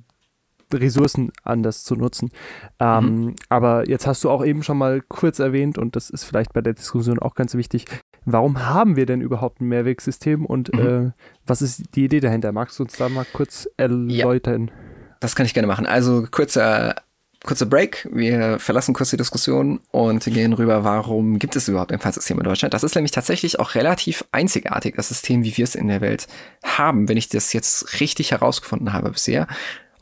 [0.79, 2.31] Ressourcen anders zu nutzen.
[2.79, 3.35] Ähm, mhm.
[3.49, 6.61] Aber jetzt hast du auch eben schon mal kurz erwähnt, und das ist vielleicht bei
[6.61, 7.85] der Diskussion auch ganz wichtig,
[8.25, 10.79] warum haben wir denn überhaupt ein Mehrwegsystem und mhm.
[10.79, 11.11] äh,
[11.45, 12.51] was ist die Idee dahinter?
[12.51, 14.67] Magst du uns da mal kurz erläutern?
[14.67, 14.73] Ja,
[15.19, 15.85] das kann ich gerne machen.
[15.85, 16.95] Also kurzer
[17.43, 18.07] kurzer Break.
[18.11, 22.43] Wir verlassen kurz die Diskussion und gehen rüber, warum gibt es überhaupt ein Pfandsystem in
[22.43, 22.73] Deutschland?
[22.73, 26.27] Das ist nämlich tatsächlich auch relativ einzigartig, das System, wie wir es in der Welt
[26.63, 29.47] haben, wenn ich das jetzt richtig herausgefunden habe bisher.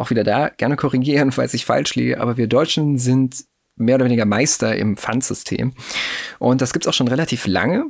[0.01, 4.05] Auch wieder da, gerne korrigieren, falls ich falsch liege, aber wir Deutschen sind mehr oder
[4.05, 5.73] weniger Meister im Pfandsystem.
[6.39, 7.85] Und das gibt es auch schon relativ lange.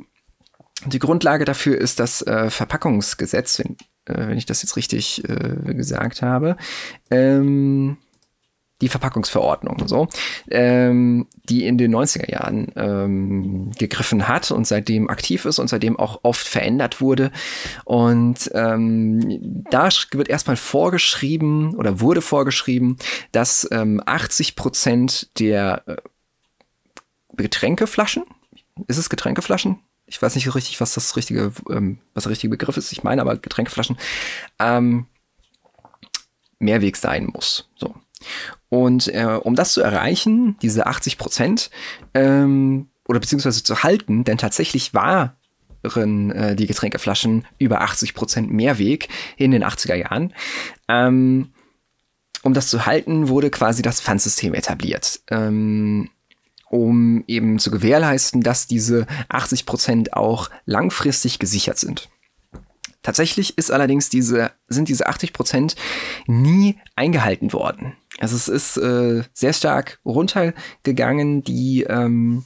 [0.84, 5.72] Die Grundlage dafür ist das äh, Verpackungsgesetz, wenn, äh, wenn, ich das jetzt richtig äh,
[5.72, 6.58] gesagt habe.
[7.10, 7.96] Ähm,
[8.82, 10.08] die Verpackungsverordnung, so,
[10.50, 15.98] ähm, die in den 90er Jahren ähm, gegriffen hat und seitdem aktiv ist und seitdem
[15.98, 17.30] auch oft verändert wurde.
[17.84, 22.98] Und ähm, da wird erstmal vorgeschrieben oder wurde vorgeschrieben,
[23.30, 25.96] dass ähm, 80 Prozent der äh,
[27.36, 28.24] Getränkeflaschen,
[28.88, 29.78] ist es Getränkeflaschen?
[30.06, 32.92] Ich weiß nicht so richtig, was das richtige, ähm, was der richtige Begriff ist.
[32.92, 33.96] Ich meine aber Getränkeflaschen.
[34.58, 35.06] Ähm,
[36.58, 37.68] Mehrweg sein muss.
[37.76, 37.94] So.
[38.72, 41.68] Und äh, um das zu erreichen, diese 80 Prozent,
[42.14, 49.10] ähm, oder beziehungsweise zu halten, denn tatsächlich waren äh, die Getränkeflaschen über 80 Prozent Mehrweg
[49.36, 50.32] in den 80er Jahren.
[50.88, 51.50] Ähm,
[52.44, 55.20] um das zu halten, wurde quasi das Pfandsystem etabliert.
[55.30, 56.08] Ähm,
[56.70, 62.08] um eben zu gewährleisten, dass diese 80 Prozent auch langfristig gesichert sind.
[63.02, 65.76] Tatsächlich ist allerdings diese, sind diese 80 Prozent
[66.26, 67.94] nie eingehalten worden.
[68.18, 71.42] Also es ist äh, sehr stark runtergegangen.
[71.42, 72.44] Die, ähm,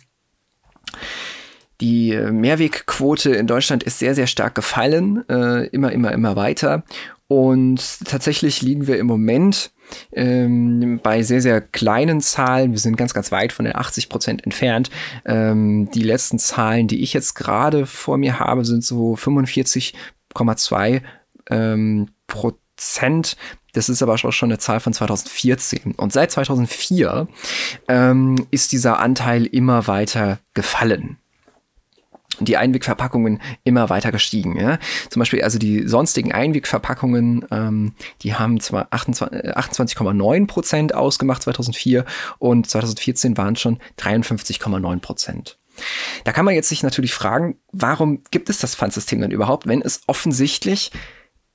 [1.81, 5.29] die Mehrwegquote in Deutschland ist sehr, sehr stark gefallen.
[5.29, 6.85] Äh, immer, immer, immer weiter.
[7.29, 9.73] Und tatsächlich liegen wir im Moment
[10.12, 12.73] ähm, bei sehr, sehr kleinen Zahlen.
[12.73, 14.90] Wir sind ganz, ganz weit von den 80 Prozent entfernt.
[15.25, 19.95] Ähm, die letzten Zahlen, die ich jetzt gerade vor mir habe, sind so 45
[20.37, 21.03] 8,2
[21.51, 23.37] ähm, Prozent.
[23.72, 25.92] Das ist aber auch schon eine Zahl von 2014.
[25.96, 27.29] Und seit 2004
[27.88, 31.18] ähm, ist dieser Anteil immer weiter gefallen
[32.40, 34.59] die Einwegverpackungen immer weiter gestiegen.
[34.59, 34.79] Ja?
[35.11, 42.05] Zum Beispiel also die sonstigen Einwegverpackungen, ähm, die haben zwar 28,9 Prozent ausgemacht 2004
[42.38, 45.59] und 2014 waren schon 53,9 Prozent.
[46.25, 49.83] Da kann man jetzt sich natürlich fragen, warum gibt es das Pfandsystem denn überhaupt, wenn
[49.83, 50.91] es offensichtlich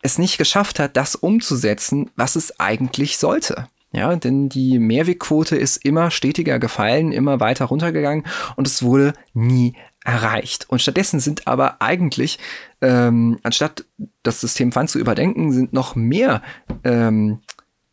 [0.02, 3.68] es nicht geschafft hat, das umzusetzen, was es eigentlich sollte?
[3.94, 9.76] Ja, denn die Mehrwegquote ist immer stetiger gefallen, immer weiter runtergegangen und es wurde nie
[10.06, 10.66] erreicht.
[10.70, 12.40] Und stattdessen sind aber eigentlich,
[12.82, 13.86] ähm, anstatt
[14.24, 16.42] das System Pfand zu überdenken, sind noch mehr
[16.84, 17.42] ähm,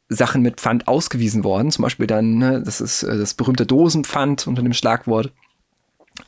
[0.09, 1.71] Sachen mit Pfand ausgewiesen worden.
[1.71, 5.33] Zum Beispiel dann, ne, das ist äh, das berühmte Dosenpfand unter dem Schlagwort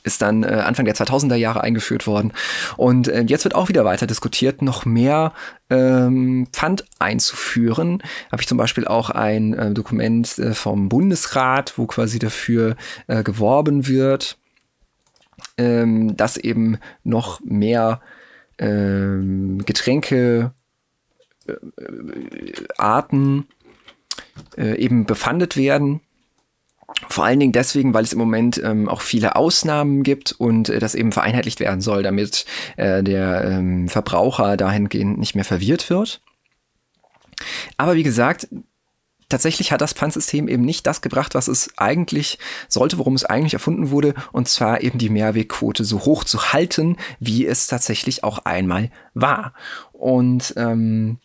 [0.03, 2.33] ist dann äh, Anfang der 2000er Jahre eingeführt worden.
[2.76, 5.33] Und äh, jetzt wird auch wieder weiter diskutiert, noch mehr
[5.68, 8.03] ähm, Pfand einzuführen.
[8.33, 12.76] Habe ich zum Beispiel auch ein äh, Dokument äh, vom Bundesrat, wo quasi dafür
[13.07, 14.38] äh, geworben wird,
[15.57, 18.00] ähm, dass eben noch mehr
[18.59, 20.53] ähm, Getränke
[21.46, 23.46] äh, äh Arten
[24.57, 26.00] äh, eben befandet werden
[27.09, 30.79] vor allen Dingen deswegen, weil es im Moment ähm, auch viele Ausnahmen gibt und äh,
[30.79, 32.44] das eben vereinheitlicht werden soll, damit
[32.76, 36.20] äh, der ähm, Verbraucher dahingehend nicht mehr verwirrt wird.
[37.76, 38.48] Aber wie gesagt,
[39.29, 43.55] tatsächlich hat das Pfandsystem eben nicht das gebracht, was es eigentlich sollte, worum es eigentlich
[43.55, 48.40] erfunden wurde, und zwar eben die Mehrwegquote so hoch zu halten, wie es tatsächlich auch
[48.40, 49.55] einmal war.
[49.92, 51.18] Und ähm,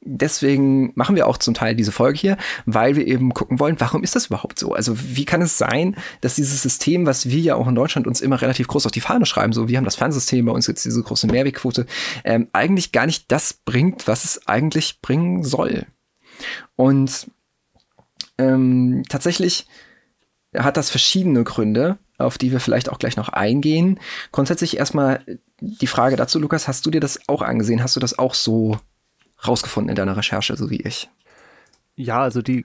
[0.00, 4.02] deswegen machen wir auch zum Teil diese Folge hier, weil wir eben gucken wollen, warum
[4.02, 4.72] ist das überhaupt so?
[4.72, 8.20] Also wie kann es sein, dass dieses System, was wir ja auch in Deutschland uns
[8.20, 10.84] immer relativ groß auf die Fahne schreiben, so wir haben das Fernsystem, bei uns jetzt
[10.84, 11.86] diese große Mehrwegquote,
[12.24, 15.86] ähm, eigentlich gar nicht das bringt, was es eigentlich bringen soll.
[16.76, 17.30] Und
[18.38, 19.66] ähm, tatsächlich
[20.56, 24.00] hat das verschiedene Gründe, auf die wir vielleicht auch gleich noch eingehen.
[24.32, 25.24] Grundsätzlich erstmal
[25.60, 27.82] die Frage dazu, Lukas, hast du dir das auch angesehen?
[27.82, 28.78] Hast du das auch so
[29.46, 31.10] rausgefunden in deiner Recherche, so wie ich.
[31.96, 32.64] Ja, also die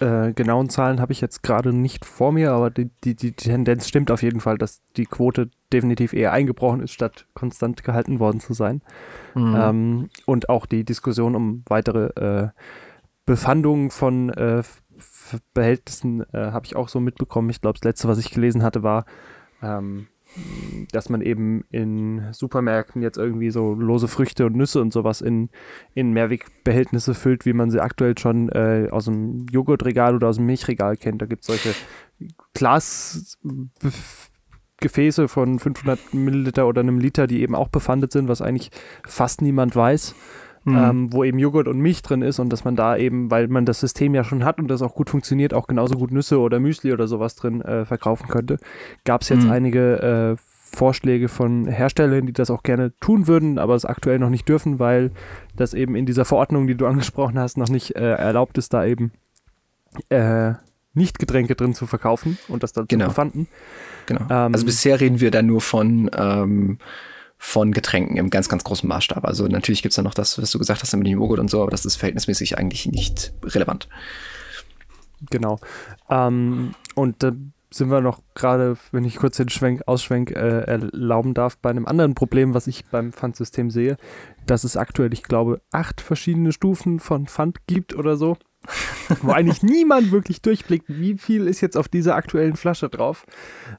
[0.00, 3.88] äh, genauen Zahlen habe ich jetzt gerade nicht vor mir, aber die, die, die Tendenz
[3.88, 8.40] stimmt auf jeden Fall, dass die Quote definitiv eher eingebrochen ist, statt konstant gehalten worden
[8.40, 8.82] zu sein.
[9.34, 9.56] Mhm.
[9.56, 12.48] Ähm, und auch die Diskussion um weitere äh,
[13.24, 14.62] Befandungen von äh,
[15.54, 17.50] Behältnissen äh, habe ich auch so mitbekommen.
[17.50, 19.04] Ich glaube, das letzte, was ich gelesen hatte, war,
[19.62, 20.08] ähm,
[20.92, 25.50] dass man eben in Supermärkten jetzt irgendwie so lose Früchte und Nüsse und sowas in,
[25.94, 30.46] in Mehrwegbehältnisse füllt, wie man sie aktuell schon äh, aus dem Joghurtregal oder aus dem
[30.46, 31.20] Milchregal kennt.
[31.22, 31.74] Da gibt es solche
[32.54, 33.36] Glasgefäße
[35.28, 38.70] von 500 Milliliter oder einem Liter, die eben auch befandet sind, was eigentlich
[39.06, 40.14] fast niemand weiß
[40.66, 40.76] mhm.
[40.76, 43.64] ähm, wo eben Joghurt und Milch drin ist und dass man da eben, weil man
[43.64, 46.60] das System ja schon hat und das auch gut funktioniert, auch genauso gut Nüsse oder
[46.60, 48.58] Müsli oder sowas drin äh, verkaufen könnte.
[49.04, 49.50] Gab es jetzt mhm.
[49.50, 50.42] einige äh,
[50.76, 54.78] Vorschläge von Herstellern, die das auch gerne tun würden, aber es aktuell noch nicht dürfen,
[54.78, 55.12] weil
[55.54, 58.84] das eben in dieser Verordnung, die du angesprochen hast, noch nicht äh, erlaubt ist, da
[58.84, 59.12] eben
[60.08, 60.54] äh,
[60.92, 63.06] nicht Getränke drin zu verkaufen und das dann genau.
[63.06, 63.46] befanden.
[64.06, 64.22] Genau.
[64.22, 66.78] Ähm, also bisher reden wir da nur von ähm,
[67.38, 69.24] von Getränken im ganz, ganz großen Maßstab.
[69.24, 71.50] Also natürlich gibt es da noch das, was du gesagt hast mit dem Joghurt und
[71.50, 73.88] so, aber das ist verhältnismäßig eigentlich nicht relevant.
[75.30, 75.58] Genau.
[76.10, 77.32] Ähm, und da
[77.70, 81.86] sind wir noch gerade, wenn ich kurz den Schwenk, Ausschwenk äh, erlauben darf, bei einem
[81.86, 83.96] anderen Problem, was ich beim Pfandsystem sehe,
[84.46, 88.36] dass es aktuell, ich glaube, acht verschiedene Stufen von Pfand gibt oder so.
[89.22, 93.26] Wo eigentlich niemand wirklich durchblickt, wie viel ist jetzt auf dieser aktuellen Flasche drauf,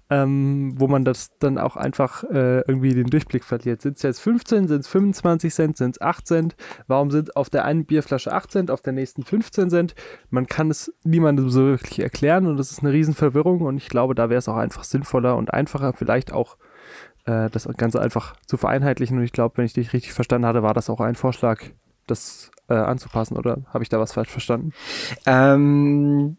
[0.09, 3.81] ähm, wo man das dann auch einfach äh, irgendwie den Durchblick verliert.
[3.81, 6.55] Sind es jetzt 15, sind es 25 Cent, sind es 8 Cent?
[6.87, 9.95] Warum sind auf der einen Bierflasche 8 Cent, auf der nächsten 15 Cent?
[10.29, 14.15] Man kann es niemandem so wirklich erklären und das ist eine Riesenverwirrung und ich glaube,
[14.15, 16.57] da wäre es auch einfach sinnvoller und einfacher, vielleicht auch
[17.25, 20.63] äh, das Ganze einfach zu vereinheitlichen und ich glaube, wenn ich dich richtig verstanden hatte,
[20.63, 21.61] war das auch ein Vorschlag,
[22.07, 24.73] das äh, anzupassen oder habe ich da was falsch verstanden?
[25.25, 26.37] Ähm,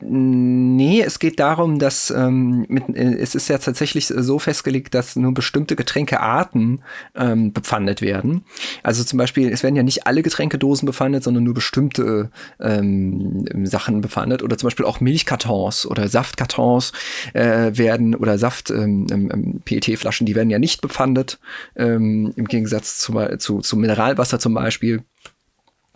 [0.00, 5.16] Nee, es geht darum, dass ähm, mit, äh, es ist ja tatsächlich so festgelegt, dass
[5.16, 6.84] nur bestimmte Getränkearten
[7.16, 8.44] ähm, bepfandet werden.
[8.84, 14.00] Also zum Beispiel, es werden ja nicht alle Getränkedosen bepfandet, sondern nur bestimmte ähm, Sachen
[14.00, 14.44] bepfandet.
[14.44, 16.92] Oder zum Beispiel auch Milchkartons oder Saftkartons
[17.32, 21.40] äh, werden oder Saft ähm, ähm, PET-Flaschen, die werden ja nicht bepfandet,
[21.74, 25.02] ähm, im Gegensatz zu, zu, zu Mineralwasser zum Beispiel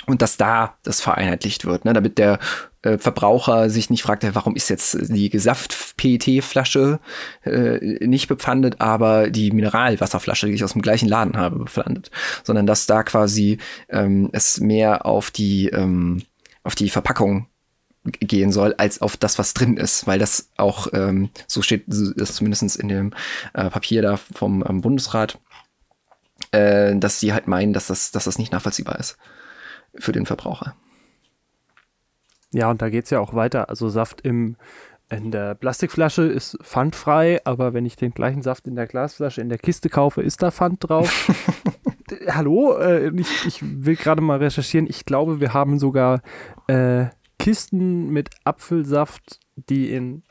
[0.07, 2.39] und dass da das vereinheitlicht wird, ne, damit der
[2.83, 6.99] äh, Verbraucher sich nicht fragt, warum ist jetzt die Saft-PET-Flasche
[7.45, 12.11] äh, nicht bepfandet, aber die Mineralwasserflasche, die ich aus dem gleichen Laden habe, bepfandet,
[12.43, 16.23] sondern dass da quasi ähm, es mehr auf die ähm,
[16.65, 17.47] auf die Verpackung
[18.05, 22.35] gehen soll, als auf das, was drin ist, weil das auch, ähm, so steht das
[22.35, 23.15] zumindest in dem
[23.55, 25.39] äh, Papier da vom ähm, Bundesrat,
[26.51, 29.17] äh, dass sie halt meinen, dass das, dass das nicht nachvollziehbar ist
[29.95, 30.75] für den Verbraucher.
[32.53, 33.71] Ja, und da geht es ja auch weiter.
[33.71, 34.57] Also Saft im,
[35.09, 39.49] in der Plastikflasche ist pfandfrei, aber wenn ich den gleichen Saft in der Glasflasche in
[39.49, 41.31] der Kiste kaufe, ist da Pfand drauf.
[42.29, 44.87] Hallo, äh, ich, ich, will gerade mal recherchieren.
[44.87, 46.21] Ich glaube, wir haben sogar
[46.67, 47.07] äh,
[47.39, 50.23] Kisten mit Apfelsaft, die in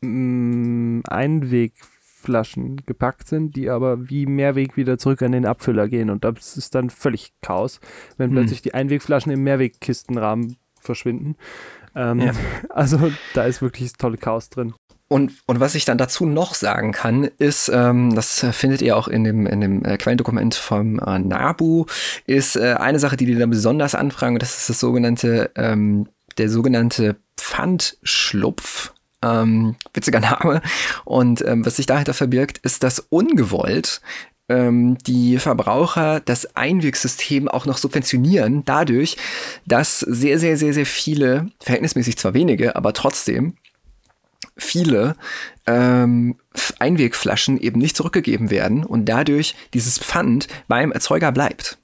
[0.00, 1.74] mm, Einweg
[2.20, 6.10] Flaschen gepackt sind, die aber wie Mehrweg wieder zurück an den Abfüller gehen.
[6.10, 7.80] Und das ist dann völlig Chaos,
[8.16, 8.36] wenn hm.
[8.36, 11.36] plötzlich die Einwegflaschen im Mehrwegkistenrahmen verschwinden.
[11.94, 12.32] Ähm, ja.
[12.68, 14.74] Also da ist wirklich das tolle Chaos drin.
[15.08, 19.08] Und, und was ich dann dazu noch sagen kann, ist, ähm, das findet ihr auch
[19.08, 21.86] in dem, in dem äh, Quellendokument vom äh, NABU,
[22.26, 26.06] ist äh, eine Sache, die die da besonders anfragen, das ist das sogenannte, ähm,
[26.38, 28.92] der sogenannte Pfandschlupf.
[29.22, 30.62] Ähm, witziger Name.
[31.04, 34.00] Und ähm, was sich dahinter verbirgt, ist, dass ungewollt
[34.50, 39.16] ähm, die Verbraucher das Einwegsystem auch noch subventionieren, dadurch,
[39.64, 43.54] dass sehr, sehr, sehr, sehr viele, verhältnismäßig zwar wenige, aber trotzdem
[44.56, 45.16] viele
[45.66, 46.36] ähm,
[46.78, 51.78] Einwegflaschen eben nicht zurückgegeben werden und dadurch dieses Pfand beim Erzeuger bleibt.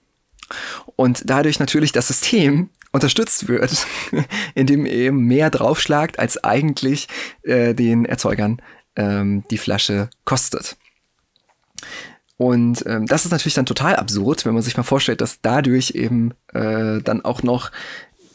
[0.97, 3.87] Und dadurch natürlich das System unterstützt wird,
[4.55, 7.09] indem eben mehr draufschlagt, als eigentlich
[7.43, 8.61] äh, den Erzeugern
[8.97, 10.77] ähm, die Flasche kostet.
[12.39, 15.93] Und ähm, das ist natürlich dann total absurd, wenn man sich mal vorstellt, dass dadurch
[15.93, 17.71] eben äh, dann auch noch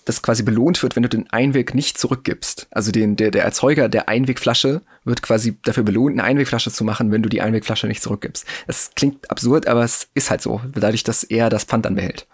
[0.05, 2.67] das quasi belohnt wird, wenn du den Einweg nicht zurückgibst.
[2.71, 7.11] Also den, der, der Erzeuger der Einwegflasche wird quasi dafür belohnt, eine Einwegflasche zu machen,
[7.11, 8.45] wenn du die Einwegflasche nicht zurückgibst.
[8.65, 12.27] Das klingt absurd, aber es ist halt so, dadurch, dass er das Pfand dann behält.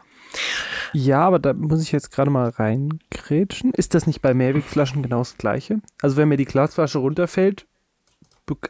[0.97, 3.71] Ja, aber da muss ich jetzt gerade mal reingrätschen.
[3.71, 5.79] Ist das nicht bei Mehrwegflaschen genau das Gleiche?
[6.01, 7.67] Also wenn mir die Glasflasche runterfällt,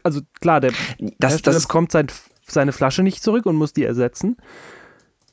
[0.02, 0.72] also klar, der
[1.18, 2.08] das, das kommt sein,
[2.46, 4.36] seine Flasche nicht zurück und muss die ersetzen.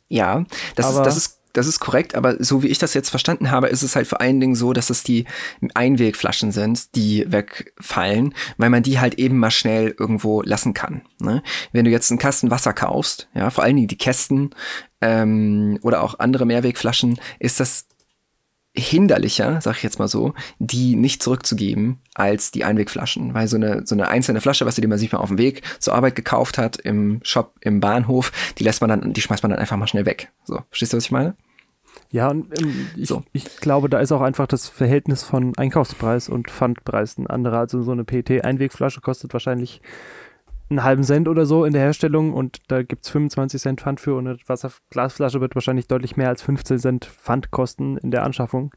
[0.07, 0.45] Ja,
[0.77, 3.67] das ist, das ist das ist korrekt, aber so wie ich das jetzt verstanden habe,
[3.67, 5.23] ist es halt vor allen Dingen so, dass es die
[5.73, 11.03] Einwegflaschen sind, die wegfallen, weil man die halt eben mal schnell irgendwo lassen kann.
[11.19, 11.41] Ne?
[11.71, 14.49] Wenn du jetzt einen Kasten Wasser kaufst, ja, vor allen Dingen die Kästen
[15.05, 17.85] ähm, oder auch andere Mehrwegflaschen, ist das
[18.77, 23.33] hinderlicher, sag ich jetzt mal so, die nicht zurückzugeben als die Einwegflaschen.
[23.33, 25.37] Weil so eine, so eine einzelne Flasche, was du dir mal sich mal auf dem
[25.37, 29.43] Weg zur Arbeit gekauft hat, im Shop, im Bahnhof, die lässt man dann, die schmeißt
[29.43, 30.31] man dann einfach mal schnell weg.
[30.43, 31.35] So, verstehst du, was ich meine?
[32.11, 33.23] Ja, und ähm, ich, so.
[33.31, 37.59] ich glaube, da ist auch einfach das Verhältnis von Einkaufspreis und Pfandpreis ein anderer.
[37.59, 39.81] Also so eine PET-Einwegflasche kostet wahrscheinlich
[40.69, 43.99] einen halben Cent oder so in der Herstellung und da gibt es 25 Cent Pfand
[43.99, 48.23] für und eine Wasserglasflasche wird wahrscheinlich deutlich mehr als 15 Cent Pfand kosten in der
[48.23, 48.73] Anschaffung.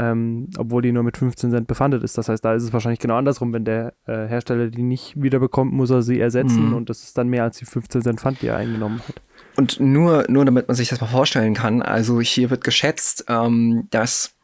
[0.00, 2.16] Ähm, obwohl die nur mit 15 Cent befandet ist.
[2.16, 3.52] Das heißt, da ist es wahrscheinlich genau andersrum.
[3.52, 6.74] Wenn der äh, Hersteller die nicht wiederbekommt, muss er sie ersetzen mhm.
[6.74, 9.20] und das ist dann mehr als die 15 Cent Pfand, die er eingenommen hat.
[9.56, 13.88] Und nur, nur damit man sich das mal vorstellen kann, also hier wird geschätzt, ähm,
[13.90, 14.37] dass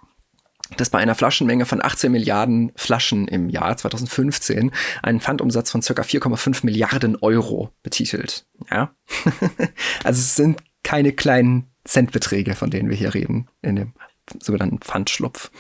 [0.77, 4.73] das bei einer Flaschenmenge von 18 Milliarden Flaschen im Jahr 2015
[5.03, 8.47] einen Pfandumsatz von circa 4,5 Milliarden Euro betitelt.
[8.71, 8.95] Ja,
[10.05, 13.93] also es sind keine kleinen Centbeträge, von denen wir hier reden in dem
[14.41, 15.51] sogenannten Pfandschlupf.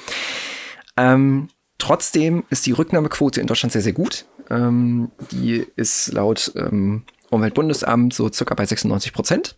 [0.96, 4.24] Ähm, trotzdem ist die Rücknahmequote in Deutschland sehr, sehr gut.
[4.50, 9.56] Ähm, die ist laut ähm, Umweltbundesamt so circa bei 96 Prozent.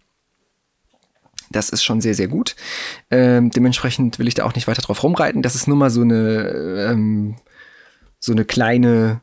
[1.51, 2.57] Das ist schon sehr, sehr gut.
[3.11, 5.43] Ähm, dementsprechend will ich da auch nicht weiter drauf rumreiten.
[5.43, 7.37] Das ist nur mal so eine, ähm,
[8.19, 9.21] so eine kleine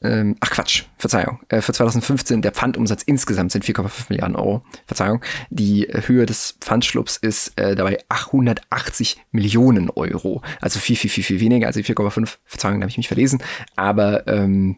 [0.00, 5.24] ähm, ach Quatsch, Verzeihung, äh, für 2015 der Pfandumsatz insgesamt sind 4,5 Milliarden Euro, Verzeihung.
[5.50, 11.40] Die Höhe des Pfandschlupps ist äh, dabei 880 Millionen Euro, also viel, viel, viel, viel
[11.40, 13.42] weniger, also 4,5, Verzeihung, da habe ich mich verlesen,
[13.74, 14.76] aber ähm,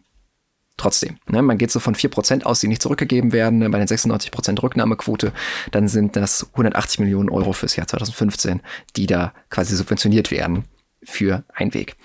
[0.80, 3.86] trotzdem, ne, man geht so von 4% aus, die nicht zurückgegeben werden, ne, bei den
[3.86, 5.32] 96% Rücknahmequote,
[5.70, 8.60] dann sind das 180 Millionen Euro fürs Jahr 2015,
[8.96, 10.64] die da quasi subventioniert werden
[11.02, 11.96] für Einweg.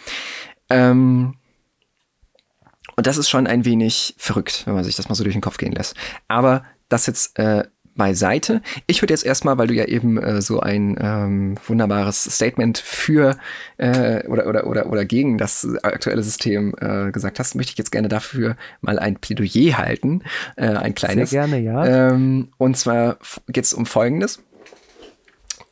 [0.69, 1.35] Ähm,
[2.95, 5.41] und das ist schon ein wenig verrückt, wenn man sich das mal so durch den
[5.41, 5.95] Kopf gehen lässt.
[6.27, 8.62] Aber das jetzt äh, beiseite.
[8.88, 13.38] Ich würde jetzt erstmal, weil du ja eben äh, so ein ähm, wunderbares Statement für
[13.77, 17.91] äh, oder, oder, oder, oder gegen das aktuelle System äh, gesagt hast, möchte ich jetzt
[17.91, 20.21] gerne dafür mal ein Plädoyer halten.
[20.55, 21.29] Äh, ein kleines.
[21.29, 22.12] Sehr gerne, ja.
[22.12, 24.39] Ähm, und zwar geht es um Folgendes.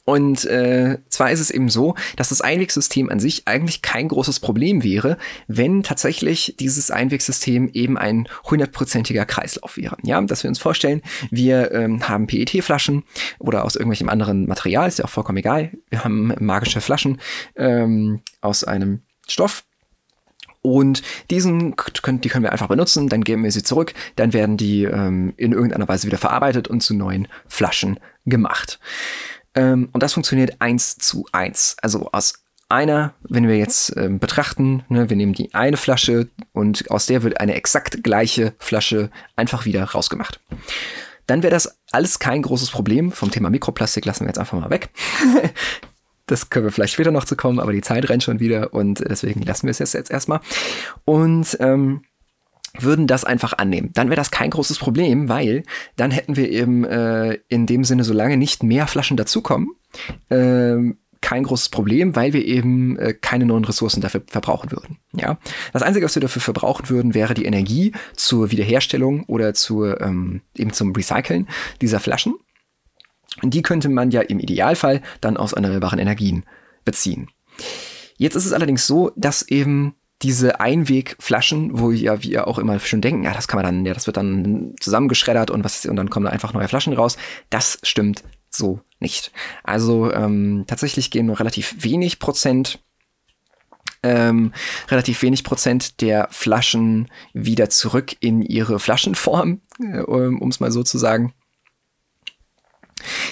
[0.05, 4.39] Und äh, zwar ist es eben so, dass das Einwegsystem an sich eigentlich kein großes
[4.39, 9.97] Problem wäre, wenn tatsächlich dieses Einwegsystem eben ein hundertprozentiger Kreislauf wäre.
[10.03, 13.03] Ja, dass wir uns vorstellen, wir ähm, haben PET-Flaschen
[13.39, 15.71] oder aus irgendwelchem anderen Material, ist ja auch vollkommen egal.
[15.89, 17.21] Wir haben magische Flaschen
[17.55, 19.63] ähm, aus einem Stoff,
[20.65, 24.55] und diesen können, die können wir einfach benutzen, dann geben wir sie zurück, dann werden
[24.55, 28.79] die ähm, in irgendeiner Weise wieder verarbeitet und zu neuen Flaschen gemacht.
[29.55, 31.75] Ähm, und das funktioniert eins zu eins.
[31.81, 36.89] Also aus einer, wenn wir jetzt ähm, betrachten, ne, wir nehmen die eine Flasche und
[36.89, 40.39] aus der wird eine exakt gleiche Flasche einfach wieder rausgemacht.
[41.27, 43.11] Dann wäre das alles kein großes Problem.
[43.11, 44.89] Vom Thema Mikroplastik lassen wir jetzt einfach mal weg.
[46.25, 48.99] das können wir vielleicht später noch zu kommen, aber die Zeit rennt schon wieder und
[48.99, 50.41] deswegen lassen wir es jetzt, jetzt erstmal.
[51.05, 52.01] Und ähm,
[52.79, 53.91] würden das einfach annehmen.
[53.93, 55.63] Dann wäre das kein großes Problem, weil
[55.95, 59.69] dann hätten wir eben äh, in dem Sinne, solange nicht mehr Flaschen dazukommen,
[60.29, 64.97] äh, kein großes Problem, weil wir eben äh, keine neuen Ressourcen dafür verbrauchen würden.
[65.13, 65.37] Ja,
[65.71, 70.41] das Einzige, was wir dafür verbrauchen würden, wäre die Energie zur Wiederherstellung oder zur ähm,
[70.55, 71.47] eben zum Recyceln
[71.81, 72.35] dieser Flaschen.
[73.41, 76.45] Und die könnte man ja im Idealfall dann aus erneuerbaren Energien
[76.85, 77.29] beziehen.
[78.17, 83.01] Jetzt ist es allerdings so, dass eben diese Einwegflaschen, wo ja wir auch immer schon
[83.01, 86.09] denken, ja, das kann man dann, ja, das wird dann zusammengeschreddert und was und dann
[86.09, 87.17] kommen da einfach neue Flaschen raus.
[87.49, 89.31] Das stimmt so nicht.
[89.63, 92.79] Also ähm, tatsächlich gehen nur relativ wenig Prozent
[94.05, 94.51] ähm,
[94.89, 100.83] relativ wenig Prozent der Flaschen wieder zurück in ihre Flaschenform, äh, um es mal so
[100.83, 101.33] zu sagen.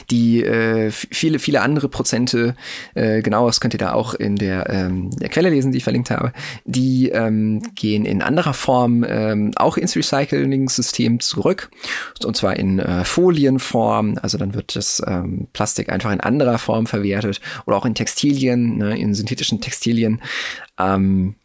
[0.09, 2.55] Die äh, viele, viele andere Prozente,
[2.95, 5.83] äh, genau das könnt ihr da auch in der, ähm, der Quelle lesen, die ich
[5.83, 6.33] verlinkt habe,
[6.65, 11.69] die ähm, gehen in anderer Form ähm, auch ins Recycling-System zurück.
[12.23, 16.85] Und zwar in äh, Folienform, also dann wird das ähm, Plastik einfach in anderer Form
[16.85, 20.21] verwertet oder auch in Textilien, ne, in synthetischen Textilien.
[20.79, 21.35] Ähm,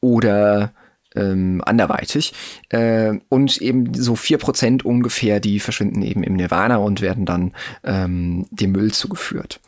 [0.00, 0.72] oder
[1.14, 2.32] ähm, anderweitig.
[2.68, 7.52] Äh, und eben so vier Prozent ungefähr, die verschwinden eben im Nirvana und werden dann
[7.84, 9.60] ähm, dem Müll zugeführt.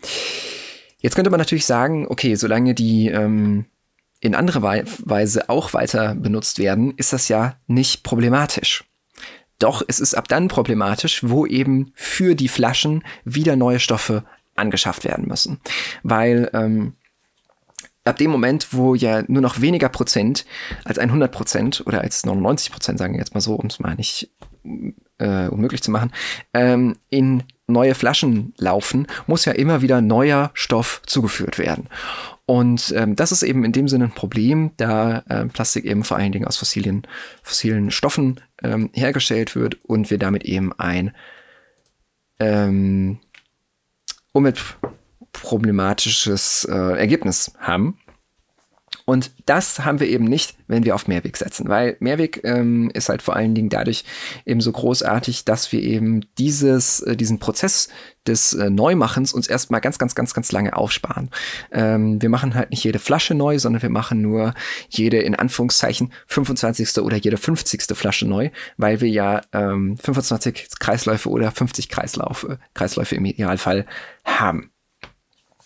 [1.00, 3.66] Jetzt könnte man natürlich sagen, okay, solange die ähm,
[4.20, 8.84] in anderer Weise auch weiter benutzt werden, ist das ja nicht problematisch.
[9.58, 14.24] Doch es ist ab dann problematisch, wo eben für die Flaschen wieder neue Stoffe
[14.54, 15.60] angeschafft werden müssen.
[16.04, 16.94] Weil ähm,
[18.04, 20.44] ab dem Moment, wo ja nur noch weniger Prozent
[20.84, 23.94] als 100 Prozent oder als 99 Prozent, sagen wir jetzt mal so, um es mal
[23.94, 24.30] nicht
[25.18, 26.12] äh, unmöglich zu machen,
[26.52, 31.88] ähm, in neue Flaschen laufen, muss ja immer wieder neuer Stoff zugeführt werden.
[32.44, 36.16] Und ähm, das ist eben in dem Sinne ein Problem, da äh, Plastik eben vor
[36.16, 37.06] allen Dingen aus fossilen,
[37.42, 41.14] fossilen Stoffen ähm, hergestellt wird und wir damit eben ein
[42.40, 43.20] ähm,
[44.32, 44.62] Umwelt
[45.32, 47.98] problematisches äh, Ergebnis haben.
[49.04, 53.08] Und das haben wir eben nicht, wenn wir auf Mehrweg setzen, weil Mehrweg ähm, ist
[53.08, 54.04] halt vor allen Dingen dadurch
[54.46, 57.88] eben so großartig, dass wir eben dieses, äh, diesen Prozess
[58.26, 61.30] des äh, Neumachens uns erstmal ganz, ganz, ganz, ganz lange aufsparen.
[61.72, 64.54] Ähm, wir machen halt nicht jede Flasche neu, sondern wir machen nur
[64.88, 66.98] jede in Anführungszeichen 25.
[66.98, 67.82] oder jede 50.
[67.94, 73.86] Flasche neu, weil wir ja ähm, 25 Kreisläufe oder 50 Kreisläufe, Kreisläufe im Idealfall
[74.24, 74.71] haben.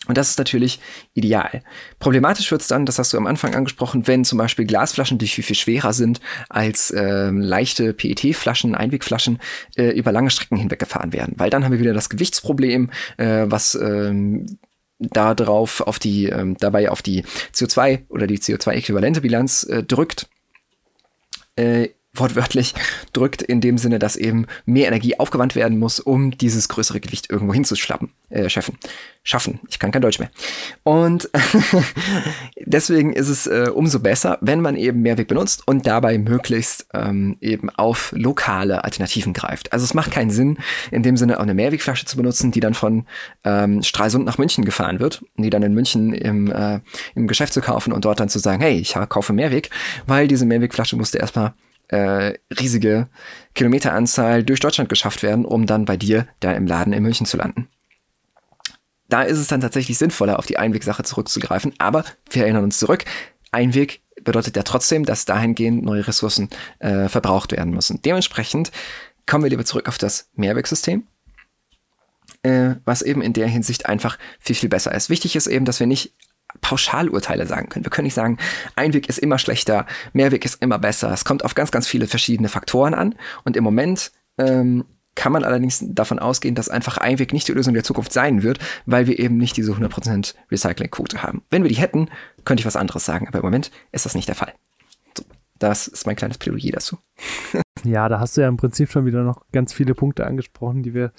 [0.06, 0.80] Und das ist natürlich
[1.14, 1.62] ideal.
[1.98, 5.28] Problematisch wird es dann, das hast du am Anfang angesprochen, wenn zum Beispiel Glasflaschen, die
[5.28, 9.38] viel, viel schwerer sind als äh, leichte PET-Flaschen, Einwegflaschen,
[9.76, 11.34] äh, über lange Strecken hinweggefahren werden.
[11.36, 14.58] Weil dann haben wir wieder das Gewichtsproblem, äh, was ähm,
[14.98, 20.28] darauf auf die ähm, dabei auf die CO2 oder die CO2-äquivalente Bilanz äh, drückt,
[21.56, 21.88] äh,
[22.18, 22.74] wortwörtlich
[23.12, 27.30] drückt, in dem Sinne, dass eben mehr Energie aufgewandt werden muss, um dieses größere Gewicht
[27.30, 28.78] irgendwo hinzuschlappen, äh, schaffen.
[29.22, 29.58] Schaffen.
[29.68, 30.30] Ich kann kein Deutsch mehr.
[30.84, 31.28] Und
[32.64, 37.36] deswegen ist es äh, umso besser, wenn man eben Mehrweg benutzt und dabei möglichst ähm,
[37.40, 39.72] eben auf lokale Alternativen greift.
[39.72, 40.58] Also es macht keinen Sinn,
[40.92, 43.04] in dem Sinne auch eine Mehrwegflasche zu benutzen, die dann von
[43.42, 46.78] ähm, Stralsund nach München gefahren wird, die dann in München im, äh,
[47.16, 49.70] im Geschäft zu kaufen und dort dann zu sagen, hey, ich kaufe Mehrweg,
[50.06, 51.54] weil diese Mehrwegflasche musste erstmal
[51.88, 53.08] äh, riesige
[53.54, 57.36] Kilometeranzahl durch Deutschland geschafft werden, um dann bei dir da im Laden in München zu
[57.36, 57.68] landen.
[59.08, 63.04] Da ist es dann tatsächlich sinnvoller, auf die Einwegsache zurückzugreifen, aber wir erinnern uns zurück,
[63.52, 66.48] Einweg bedeutet ja trotzdem, dass dahingehend neue Ressourcen
[66.80, 68.02] äh, verbraucht werden müssen.
[68.02, 68.72] Dementsprechend
[69.26, 71.06] kommen wir lieber zurück auf das Mehrwegsystem,
[72.42, 75.10] äh, was eben in der Hinsicht einfach viel, viel besser ist.
[75.10, 76.14] Wichtig ist eben, dass wir nicht
[76.60, 77.84] Pauschalurteile sagen können.
[77.84, 78.38] Wir können nicht sagen,
[78.76, 81.12] Einweg ist immer schlechter, Mehrweg ist immer besser.
[81.12, 83.14] Es kommt auf ganz, ganz viele verschiedene Faktoren an.
[83.44, 84.84] Und im Moment ähm,
[85.16, 88.58] kann man allerdings davon ausgehen, dass einfach Einweg nicht die Lösung der Zukunft sein wird,
[88.84, 91.42] weil wir eben nicht diese 100% Recyclingquote haben.
[91.50, 92.10] Wenn wir die hätten,
[92.44, 94.52] könnte ich was anderes sagen, aber im Moment ist das nicht der Fall.
[95.16, 95.24] So,
[95.58, 96.98] das ist mein kleines Plädoyer dazu.
[97.84, 100.94] ja, da hast du ja im Prinzip schon wieder noch ganz viele Punkte angesprochen, die
[100.94, 101.12] wir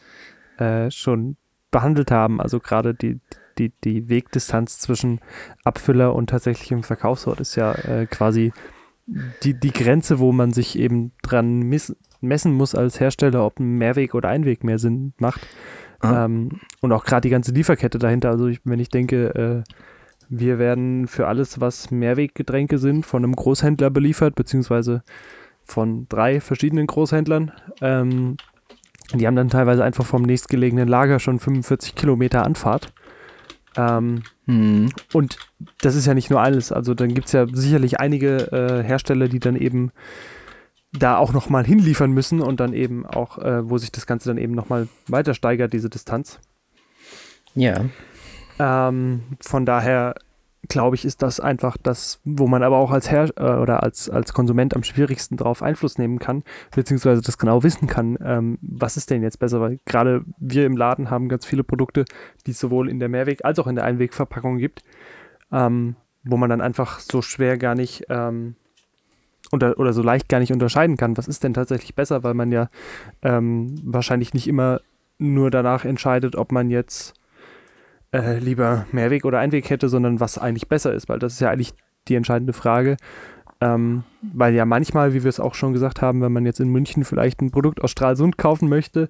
[0.60, 1.38] äh, schon
[1.72, 2.42] behandelt haben.
[2.42, 3.20] Also gerade die,
[3.58, 5.20] die, die Wegdistanz zwischen
[5.64, 8.54] Abfüller und tatsächlichem Verkaufsort ist ja äh, quasi
[9.44, 13.78] die, die Grenze, wo man sich eben dran miss, messen muss als Hersteller, ob ein
[13.78, 15.48] Mehrweg oder Einweg mehr Sinn macht.
[16.04, 18.30] Ähm, und auch gerade die ganze Lieferkette dahinter.
[18.30, 19.74] Also ich, wenn ich denke, äh,
[20.30, 25.04] wir werden für alles, was Mehrweggetränke sind, von einem Großhändler beliefert, beziehungsweise
[25.64, 27.52] von drei verschiedenen Großhändlern.
[27.82, 28.38] Ähm,
[29.14, 32.94] die haben dann teilweise einfach vom nächstgelegenen Lager schon 45 Kilometer Anfahrt.
[33.78, 34.90] Ähm, hm.
[35.14, 35.38] Und
[35.82, 36.72] das ist ja nicht nur alles.
[36.72, 39.92] Also dann gibt es ja sicherlich einige äh, Hersteller, die dann eben
[40.92, 44.38] da auch nochmal hinliefern müssen und dann eben auch, äh, wo sich das Ganze dann
[44.38, 46.40] eben nochmal weiter steigert, diese Distanz.
[47.56, 47.86] Ja.
[48.60, 50.16] Ähm, von daher
[50.70, 54.10] glaube ich, ist das einfach das, wo man aber auch als Herr äh, oder als,
[54.10, 56.44] als Konsument am schwierigsten darauf Einfluss nehmen kann,
[56.76, 60.78] beziehungsweise das genau wissen kann, ähm, was ist denn jetzt besser, weil gerade wir im
[60.78, 62.06] Laden haben ganz viele Produkte,
[62.46, 64.84] die es sowohl in der Mehrweg- als auch in der Einwegverpackung gibt,
[65.52, 68.56] ähm, wo man dann einfach so schwer gar nicht ähm,
[69.52, 72.52] unter, oder so leicht gar nicht unterscheiden kann, was ist denn tatsächlich besser, weil man
[72.52, 72.70] ja
[73.22, 74.82] ähm, wahrscheinlich nicht immer
[75.20, 77.14] nur danach entscheidet, ob man jetzt
[78.12, 81.50] äh, lieber Mehrweg oder Einweg hätte, sondern was eigentlich besser ist, weil das ist ja
[81.50, 81.74] eigentlich
[82.08, 82.98] die entscheidende Frage.
[83.60, 86.70] Ähm, weil ja manchmal, wie wir es auch schon gesagt haben, wenn man jetzt in
[86.70, 89.10] München vielleicht ein Produkt aus Stralsund kaufen möchte,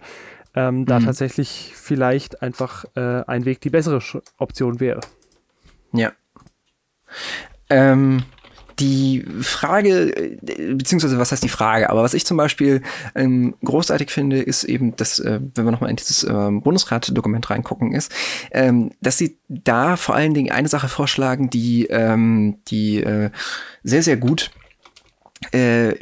[0.55, 0.85] ähm, mhm.
[0.85, 3.99] da tatsächlich vielleicht einfach äh, ein Weg die bessere
[4.37, 5.01] Option wäre.
[5.91, 6.11] Ja.
[7.69, 8.23] Ähm,
[8.80, 12.82] die Frage, äh, beziehungsweise was heißt die Frage, aber was ich zum Beispiel
[13.15, 17.93] ähm, großartig finde, ist eben, dass, äh, wenn wir nochmal in dieses ähm, Bundesrat-Dokument reingucken,
[17.93, 18.11] ist,
[18.51, 23.32] ähm, dass sie da vor allen Dingen eine Sache vorschlagen, die, ähm, die äh,
[23.84, 24.51] sehr, sehr gut
[25.51, 25.95] äh,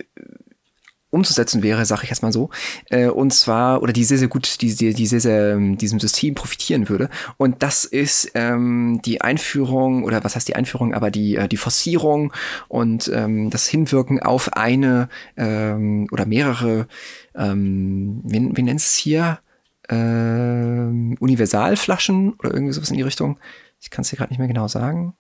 [1.15, 2.49] umzusetzen wäre, sage ich jetzt mal so.
[2.89, 5.99] Äh, und zwar, oder die sehr, sehr gut, die, die, die sehr, sehr ähm, diesem
[5.99, 7.09] System profitieren würde.
[7.37, 11.57] Und das ist ähm, die Einführung, oder was heißt die Einführung, aber die, äh, die
[11.57, 12.33] Forcierung
[12.67, 16.87] und ähm, das Hinwirken auf eine ähm, oder mehrere,
[17.35, 19.39] ähm, wie, wie nennt es hier?
[19.87, 23.37] Ähm, Universalflaschen oder irgendwie sowas in die Richtung.
[23.79, 25.13] Ich kann es dir gerade nicht mehr genau sagen.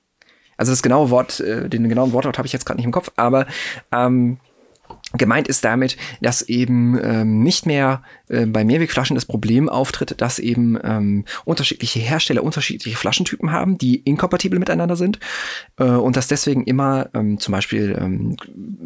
[0.57, 3.11] Also das genaue Wort, äh, den genauen Wortlaut habe ich jetzt gerade nicht im Kopf,
[3.15, 3.45] aber
[3.91, 4.39] ähm,
[5.17, 10.39] Gemeint ist damit, dass eben ähm, nicht mehr äh, bei Mehrwegflaschen das Problem auftritt, dass
[10.39, 15.19] eben ähm, unterschiedliche Hersteller unterschiedliche Flaschentypen haben, die inkompatibel miteinander sind
[15.77, 18.37] äh, und dass deswegen immer ähm, zum Beispiel ähm,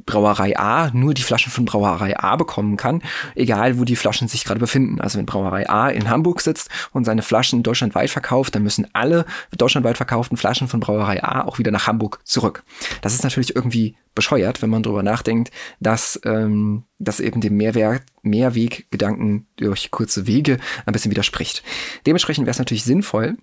[0.05, 3.01] Brauerei A nur die Flaschen von Brauerei A bekommen kann,
[3.35, 5.01] egal wo die Flaschen sich gerade befinden.
[5.01, 9.25] Also wenn Brauerei A in Hamburg sitzt und seine Flaschen deutschlandweit verkauft, dann müssen alle
[9.57, 12.63] deutschlandweit verkauften Flaschen von Brauerei A auch wieder nach Hamburg zurück.
[13.01, 15.49] Das ist natürlich irgendwie bescheuert, wenn man drüber nachdenkt,
[15.79, 21.63] dass, ähm, dass eben dem Mehrwert, Mehrweggedanken durch kurze Wege ein bisschen widerspricht.
[22.05, 23.37] Dementsprechend wäre es natürlich sinnvoll,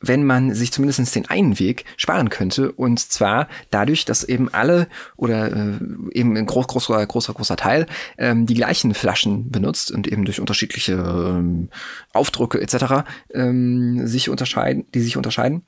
[0.00, 2.70] wenn man sich zumindest den einen Weg sparen könnte.
[2.70, 4.86] Und zwar dadurch, dass eben alle
[5.16, 5.78] oder äh,
[6.12, 7.86] eben ein groß, großer, großer, großer Teil
[8.16, 11.70] ähm, die gleichen Flaschen benutzt und eben durch unterschiedliche ähm,
[12.12, 13.02] Aufdrücke etc.
[13.34, 15.66] Ähm, sich unterscheiden, die sich unterscheiden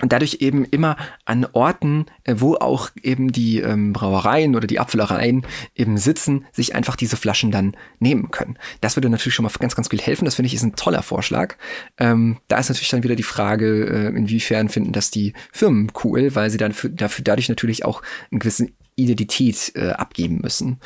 [0.00, 4.80] und dadurch eben immer an Orten, äh, wo auch eben die ähm, Brauereien oder die
[4.80, 8.58] Abfüllereien eben sitzen, sich einfach diese Flaschen dann nehmen können.
[8.80, 10.24] Das würde natürlich schon mal ganz, ganz viel helfen.
[10.24, 11.56] Das finde ich ist ein toller Vorschlag.
[11.98, 16.34] Ähm, da ist natürlich dann wieder die Frage, äh, inwiefern finden das die Firmen cool,
[16.34, 20.80] weil sie dann für, dafür dadurch natürlich auch eine gewisse Identität äh, abgeben müssen.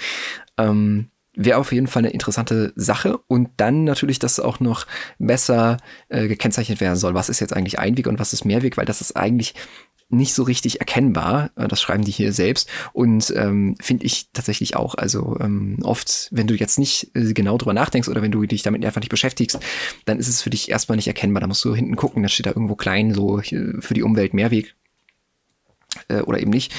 [0.58, 4.86] Ähm, wäre auf jeden Fall eine interessante Sache und dann natürlich, dass auch noch
[5.18, 5.78] besser
[6.08, 9.00] äh, gekennzeichnet werden soll, was ist jetzt eigentlich Einweg und was ist Mehrweg, weil das
[9.00, 9.54] ist eigentlich
[10.10, 11.50] nicht so richtig erkennbar.
[11.56, 14.96] Äh, das schreiben die hier selbst und ähm, finde ich tatsächlich auch.
[14.96, 18.62] Also ähm, oft, wenn du jetzt nicht äh, genau drüber nachdenkst oder wenn du dich
[18.62, 19.60] damit einfach nicht beschäftigst,
[20.06, 21.40] dann ist es für dich erstmal nicht erkennbar.
[21.40, 24.74] Da musst du hinten gucken, da steht da irgendwo klein so für die Umwelt Mehrweg
[26.08, 26.74] äh, oder eben nicht.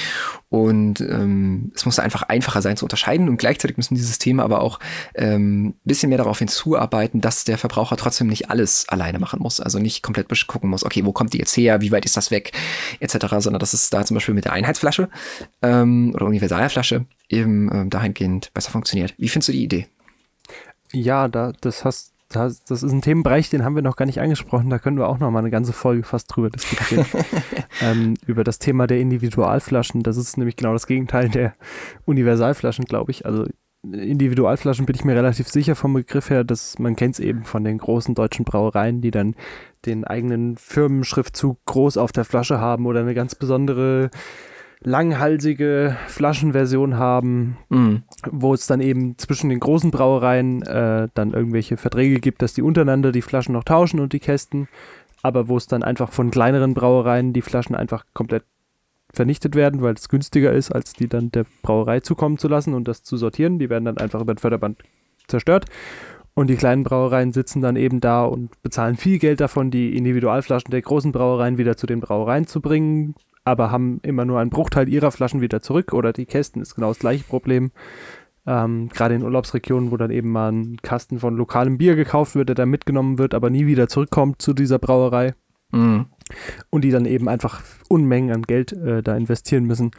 [0.50, 4.62] Und ähm, es muss einfach einfacher sein zu unterscheiden und gleichzeitig müssen die Systeme aber
[4.62, 4.80] auch
[5.16, 9.60] ähm, bisschen mehr darauf hinzuarbeiten, dass der Verbraucher trotzdem nicht alles alleine machen muss.
[9.60, 12.32] Also nicht komplett gucken muss, okay, wo kommt die jetzt her, wie weit ist das
[12.32, 12.52] weg,
[13.00, 15.10] etc., sondern dass es da zum Beispiel mit der Einheitsflasche
[15.62, 19.14] ähm, oder Universalflasche eben ähm, dahingehend besser funktioniert.
[19.18, 19.88] Wie findest du die Idee?
[20.92, 24.22] Ja, da, das hast das, das ist ein Themenbereich, den haben wir noch gar nicht
[24.22, 24.70] angesprochen.
[24.70, 27.06] Da können wir auch noch mal eine ganze Folge fast drüber diskutieren.
[27.82, 30.04] ähm, über das Thema der Individualflaschen.
[30.04, 31.54] Das ist nämlich genau das Gegenteil der
[32.06, 33.26] Universalflaschen, glaube ich.
[33.26, 33.46] Also
[33.84, 37.64] Individualflaschen bin ich mir relativ sicher vom Begriff her, dass man kennt es eben von
[37.64, 39.36] den großen deutschen Brauereien, die dann
[39.86, 44.12] den eigenen Firmenschriftzug groß auf der Flasche haben oder eine ganz besondere
[44.82, 48.04] langhalsige Flaschenversion haben, mhm.
[48.32, 52.62] wo es dann eben zwischen den großen Brauereien äh, dann irgendwelche Verträge gibt, dass die
[52.62, 54.70] untereinander die Flaschen noch tauschen und die Kästen,
[55.22, 58.44] aber wo es dann einfach von kleineren Brauereien die Flaschen einfach komplett
[59.12, 62.88] vernichtet werden, weil es günstiger ist, als die dann der Brauerei zukommen zu lassen und
[62.88, 63.60] das zu sortieren.
[63.60, 64.78] Die werden dann einfach über den Förderband
[65.28, 65.66] zerstört.
[66.36, 70.72] Und die kleinen Brauereien sitzen dann eben da und bezahlen viel Geld davon, die Individualflaschen
[70.72, 74.90] der großen Brauereien wieder zu den Brauereien zu bringen, aber haben immer nur einen Bruchteil
[74.90, 77.72] ihrer Flaschen wieder zurück oder die Kästen ist genau das gleiche Problem.
[78.46, 82.50] Ähm, Gerade in Urlaubsregionen, wo dann eben mal ein Kasten von lokalem Bier gekauft wird,
[82.50, 85.36] der dann mitgenommen wird, aber nie wieder zurückkommt zu dieser Brauerei.
[85.72, 86.08] Mhm.
[86.70, 89.92] Und die dann eben einfach Unmengen an Geld äh, da investieren müssen,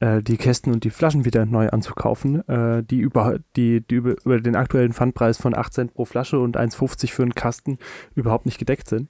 [0.00, 4.16] äh, die Kästen und die Flaschen wieder neu anzukaufen, äh, die, über, die, die über,
[4.24, 7.78] über, den aktuellen Pfandpreis von 8 Cent pro Flasche und 1,50 für einen Kasten
[8.14, 9.08] überhaupt nicht gedeckt sind.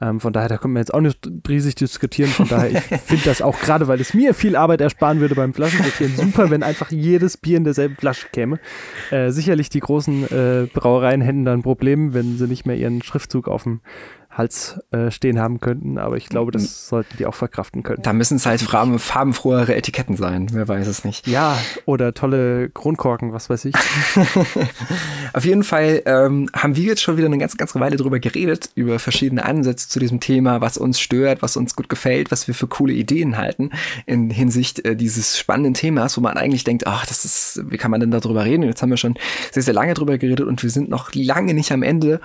[0.00, 1.18] Ähm, von daher, da können wir jetzt auch nicht
[1.48, 2.30] riesig diskutieren.
[2.30, 5.54] Von daher, ich finde das auch gerade, weil es mir viel Arbeit ersparen würde beim
[5.54, 8.58] Flaschensortieren, super, wenn einfach jedes Bier in derselben Flasche käme.
[9.10, 13.02] Äh, sicherlich die großen äh, Brauereien hätten da ein Problem, wenn sie nicht mehr ihren
[13.02, 13.80] Schriftzug auf dem
[14.32, 18.02] Hals äh, stehen haben könnten, aber ich glaube, das sollten die auch verkraften können.
[18.02, 21.26] Da müssen es halt farben, farbenfrohere Etiketten sein, wer weiß es nicht.
[21.26, 23.74] Ja, oder tolle Kronkorken, was weiß ich.
[25.34, 28.70] Auf jeden Fall ähm, haben wir jetzt schon wieder eine ganz, ganz Weile drüber geredet,
[28.74, 32.54] über verschiedene Ansätze zu diesem Thema, was uns stört, was uns gut gefällt, was wir
[32.54, 33.70] für coole Ideen halten
[34.06, 37.90] in Hinsicht äh, dieses spannenden Themas, wo man eigentlich denkt, ach, das ist, wie kann
[37.90, 38.62] man denn darüber reden?
[38.62, 39.14] Jetzt haben wir schon
[39.50, 42.20] sehr, sehr lange drüber geredet und wir sind noch lange nicht am Ende,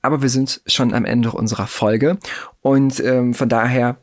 [0.00, 2.18] aber wir sind schon am Ende unserer unserer Folge.
[2.62, 3.96] Und ähm, von daher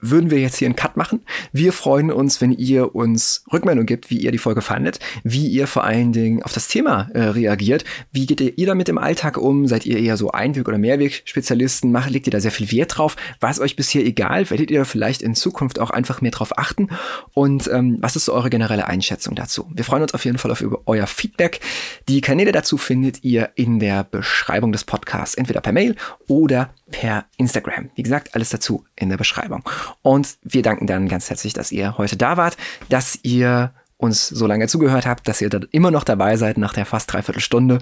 [0.00, 1.22] würden wir jetzt hier einen Cut machen.
[1.52, 5.66] Wir freuen uns, wenn ihr uns Rückmeldung gibt, wie ihr die Folge fandet, wie ihr
[5.66, 7.84] vor allen Dingen auf das Thema äh, reagiert.
[8.12, 9.66] Wie geht ihr, damit im Alltag um?
[9.66, 11.92] Seid ihr eher so Einweg- oder Mehrweg-Spezialisten?
[12.08, 13.16] legt ihr da sehr viel Wert drauf?
[13.40, 14.50] War es euch bisher egal?
[14.50, 16.88] Werdet ihr vielleicht in Zukunft auch einfach mehr drauf achten?
[17.32, 19.70] Und ähm, was ist so eure generelle Einschätzung dazu?
[19.72, 21.60] Wir freuen uns auf jeden Fall auf euer Feedback.
[22.08, 25.96] Die Kanäle dazu findet ihr in der Beschreibung des Podcasts, entweder per Mail
[26.28, 27.90] oder per Instagram.
[27.94, 29.61] Wie gesagt, alles dazu in der Beschreibung.
[30.02, 32.56] Und wir danken dann ganz herzlich, dass ihr heute da wart,
[32.88, 36.74] dass ihr uns so lange zugehört habt, dass ihr da immer noch dabei seid nach
[36.74, 37.78] der fast dreiviertel Stunde.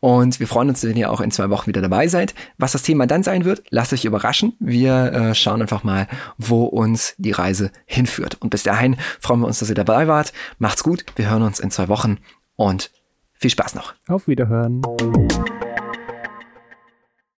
[0.00, 2.34] Und wir freuen uns, wenn ihr auch in zwei Wochen wieder dabei seid.
[2.58, 4.52] Was das Thema dann sein wird, lasst euch überraschen.
[4.60, 6.06] Wir äh, schauen einfach mal,
[6.36, 8.36] wo uns die Reise hinführt.
[8.40, 10.32] Und bis dahin freuen wir uns, dass ihr dabei wart.
[10.58, 11.06] Macht's gut.
[11.16, 12.18] Wir hören uns in zwei Wochen
[12.56, 12.90] und
[13.32, 13.94] viel Spaß noch.
[14.06, 14.82] Auf Wiederhören.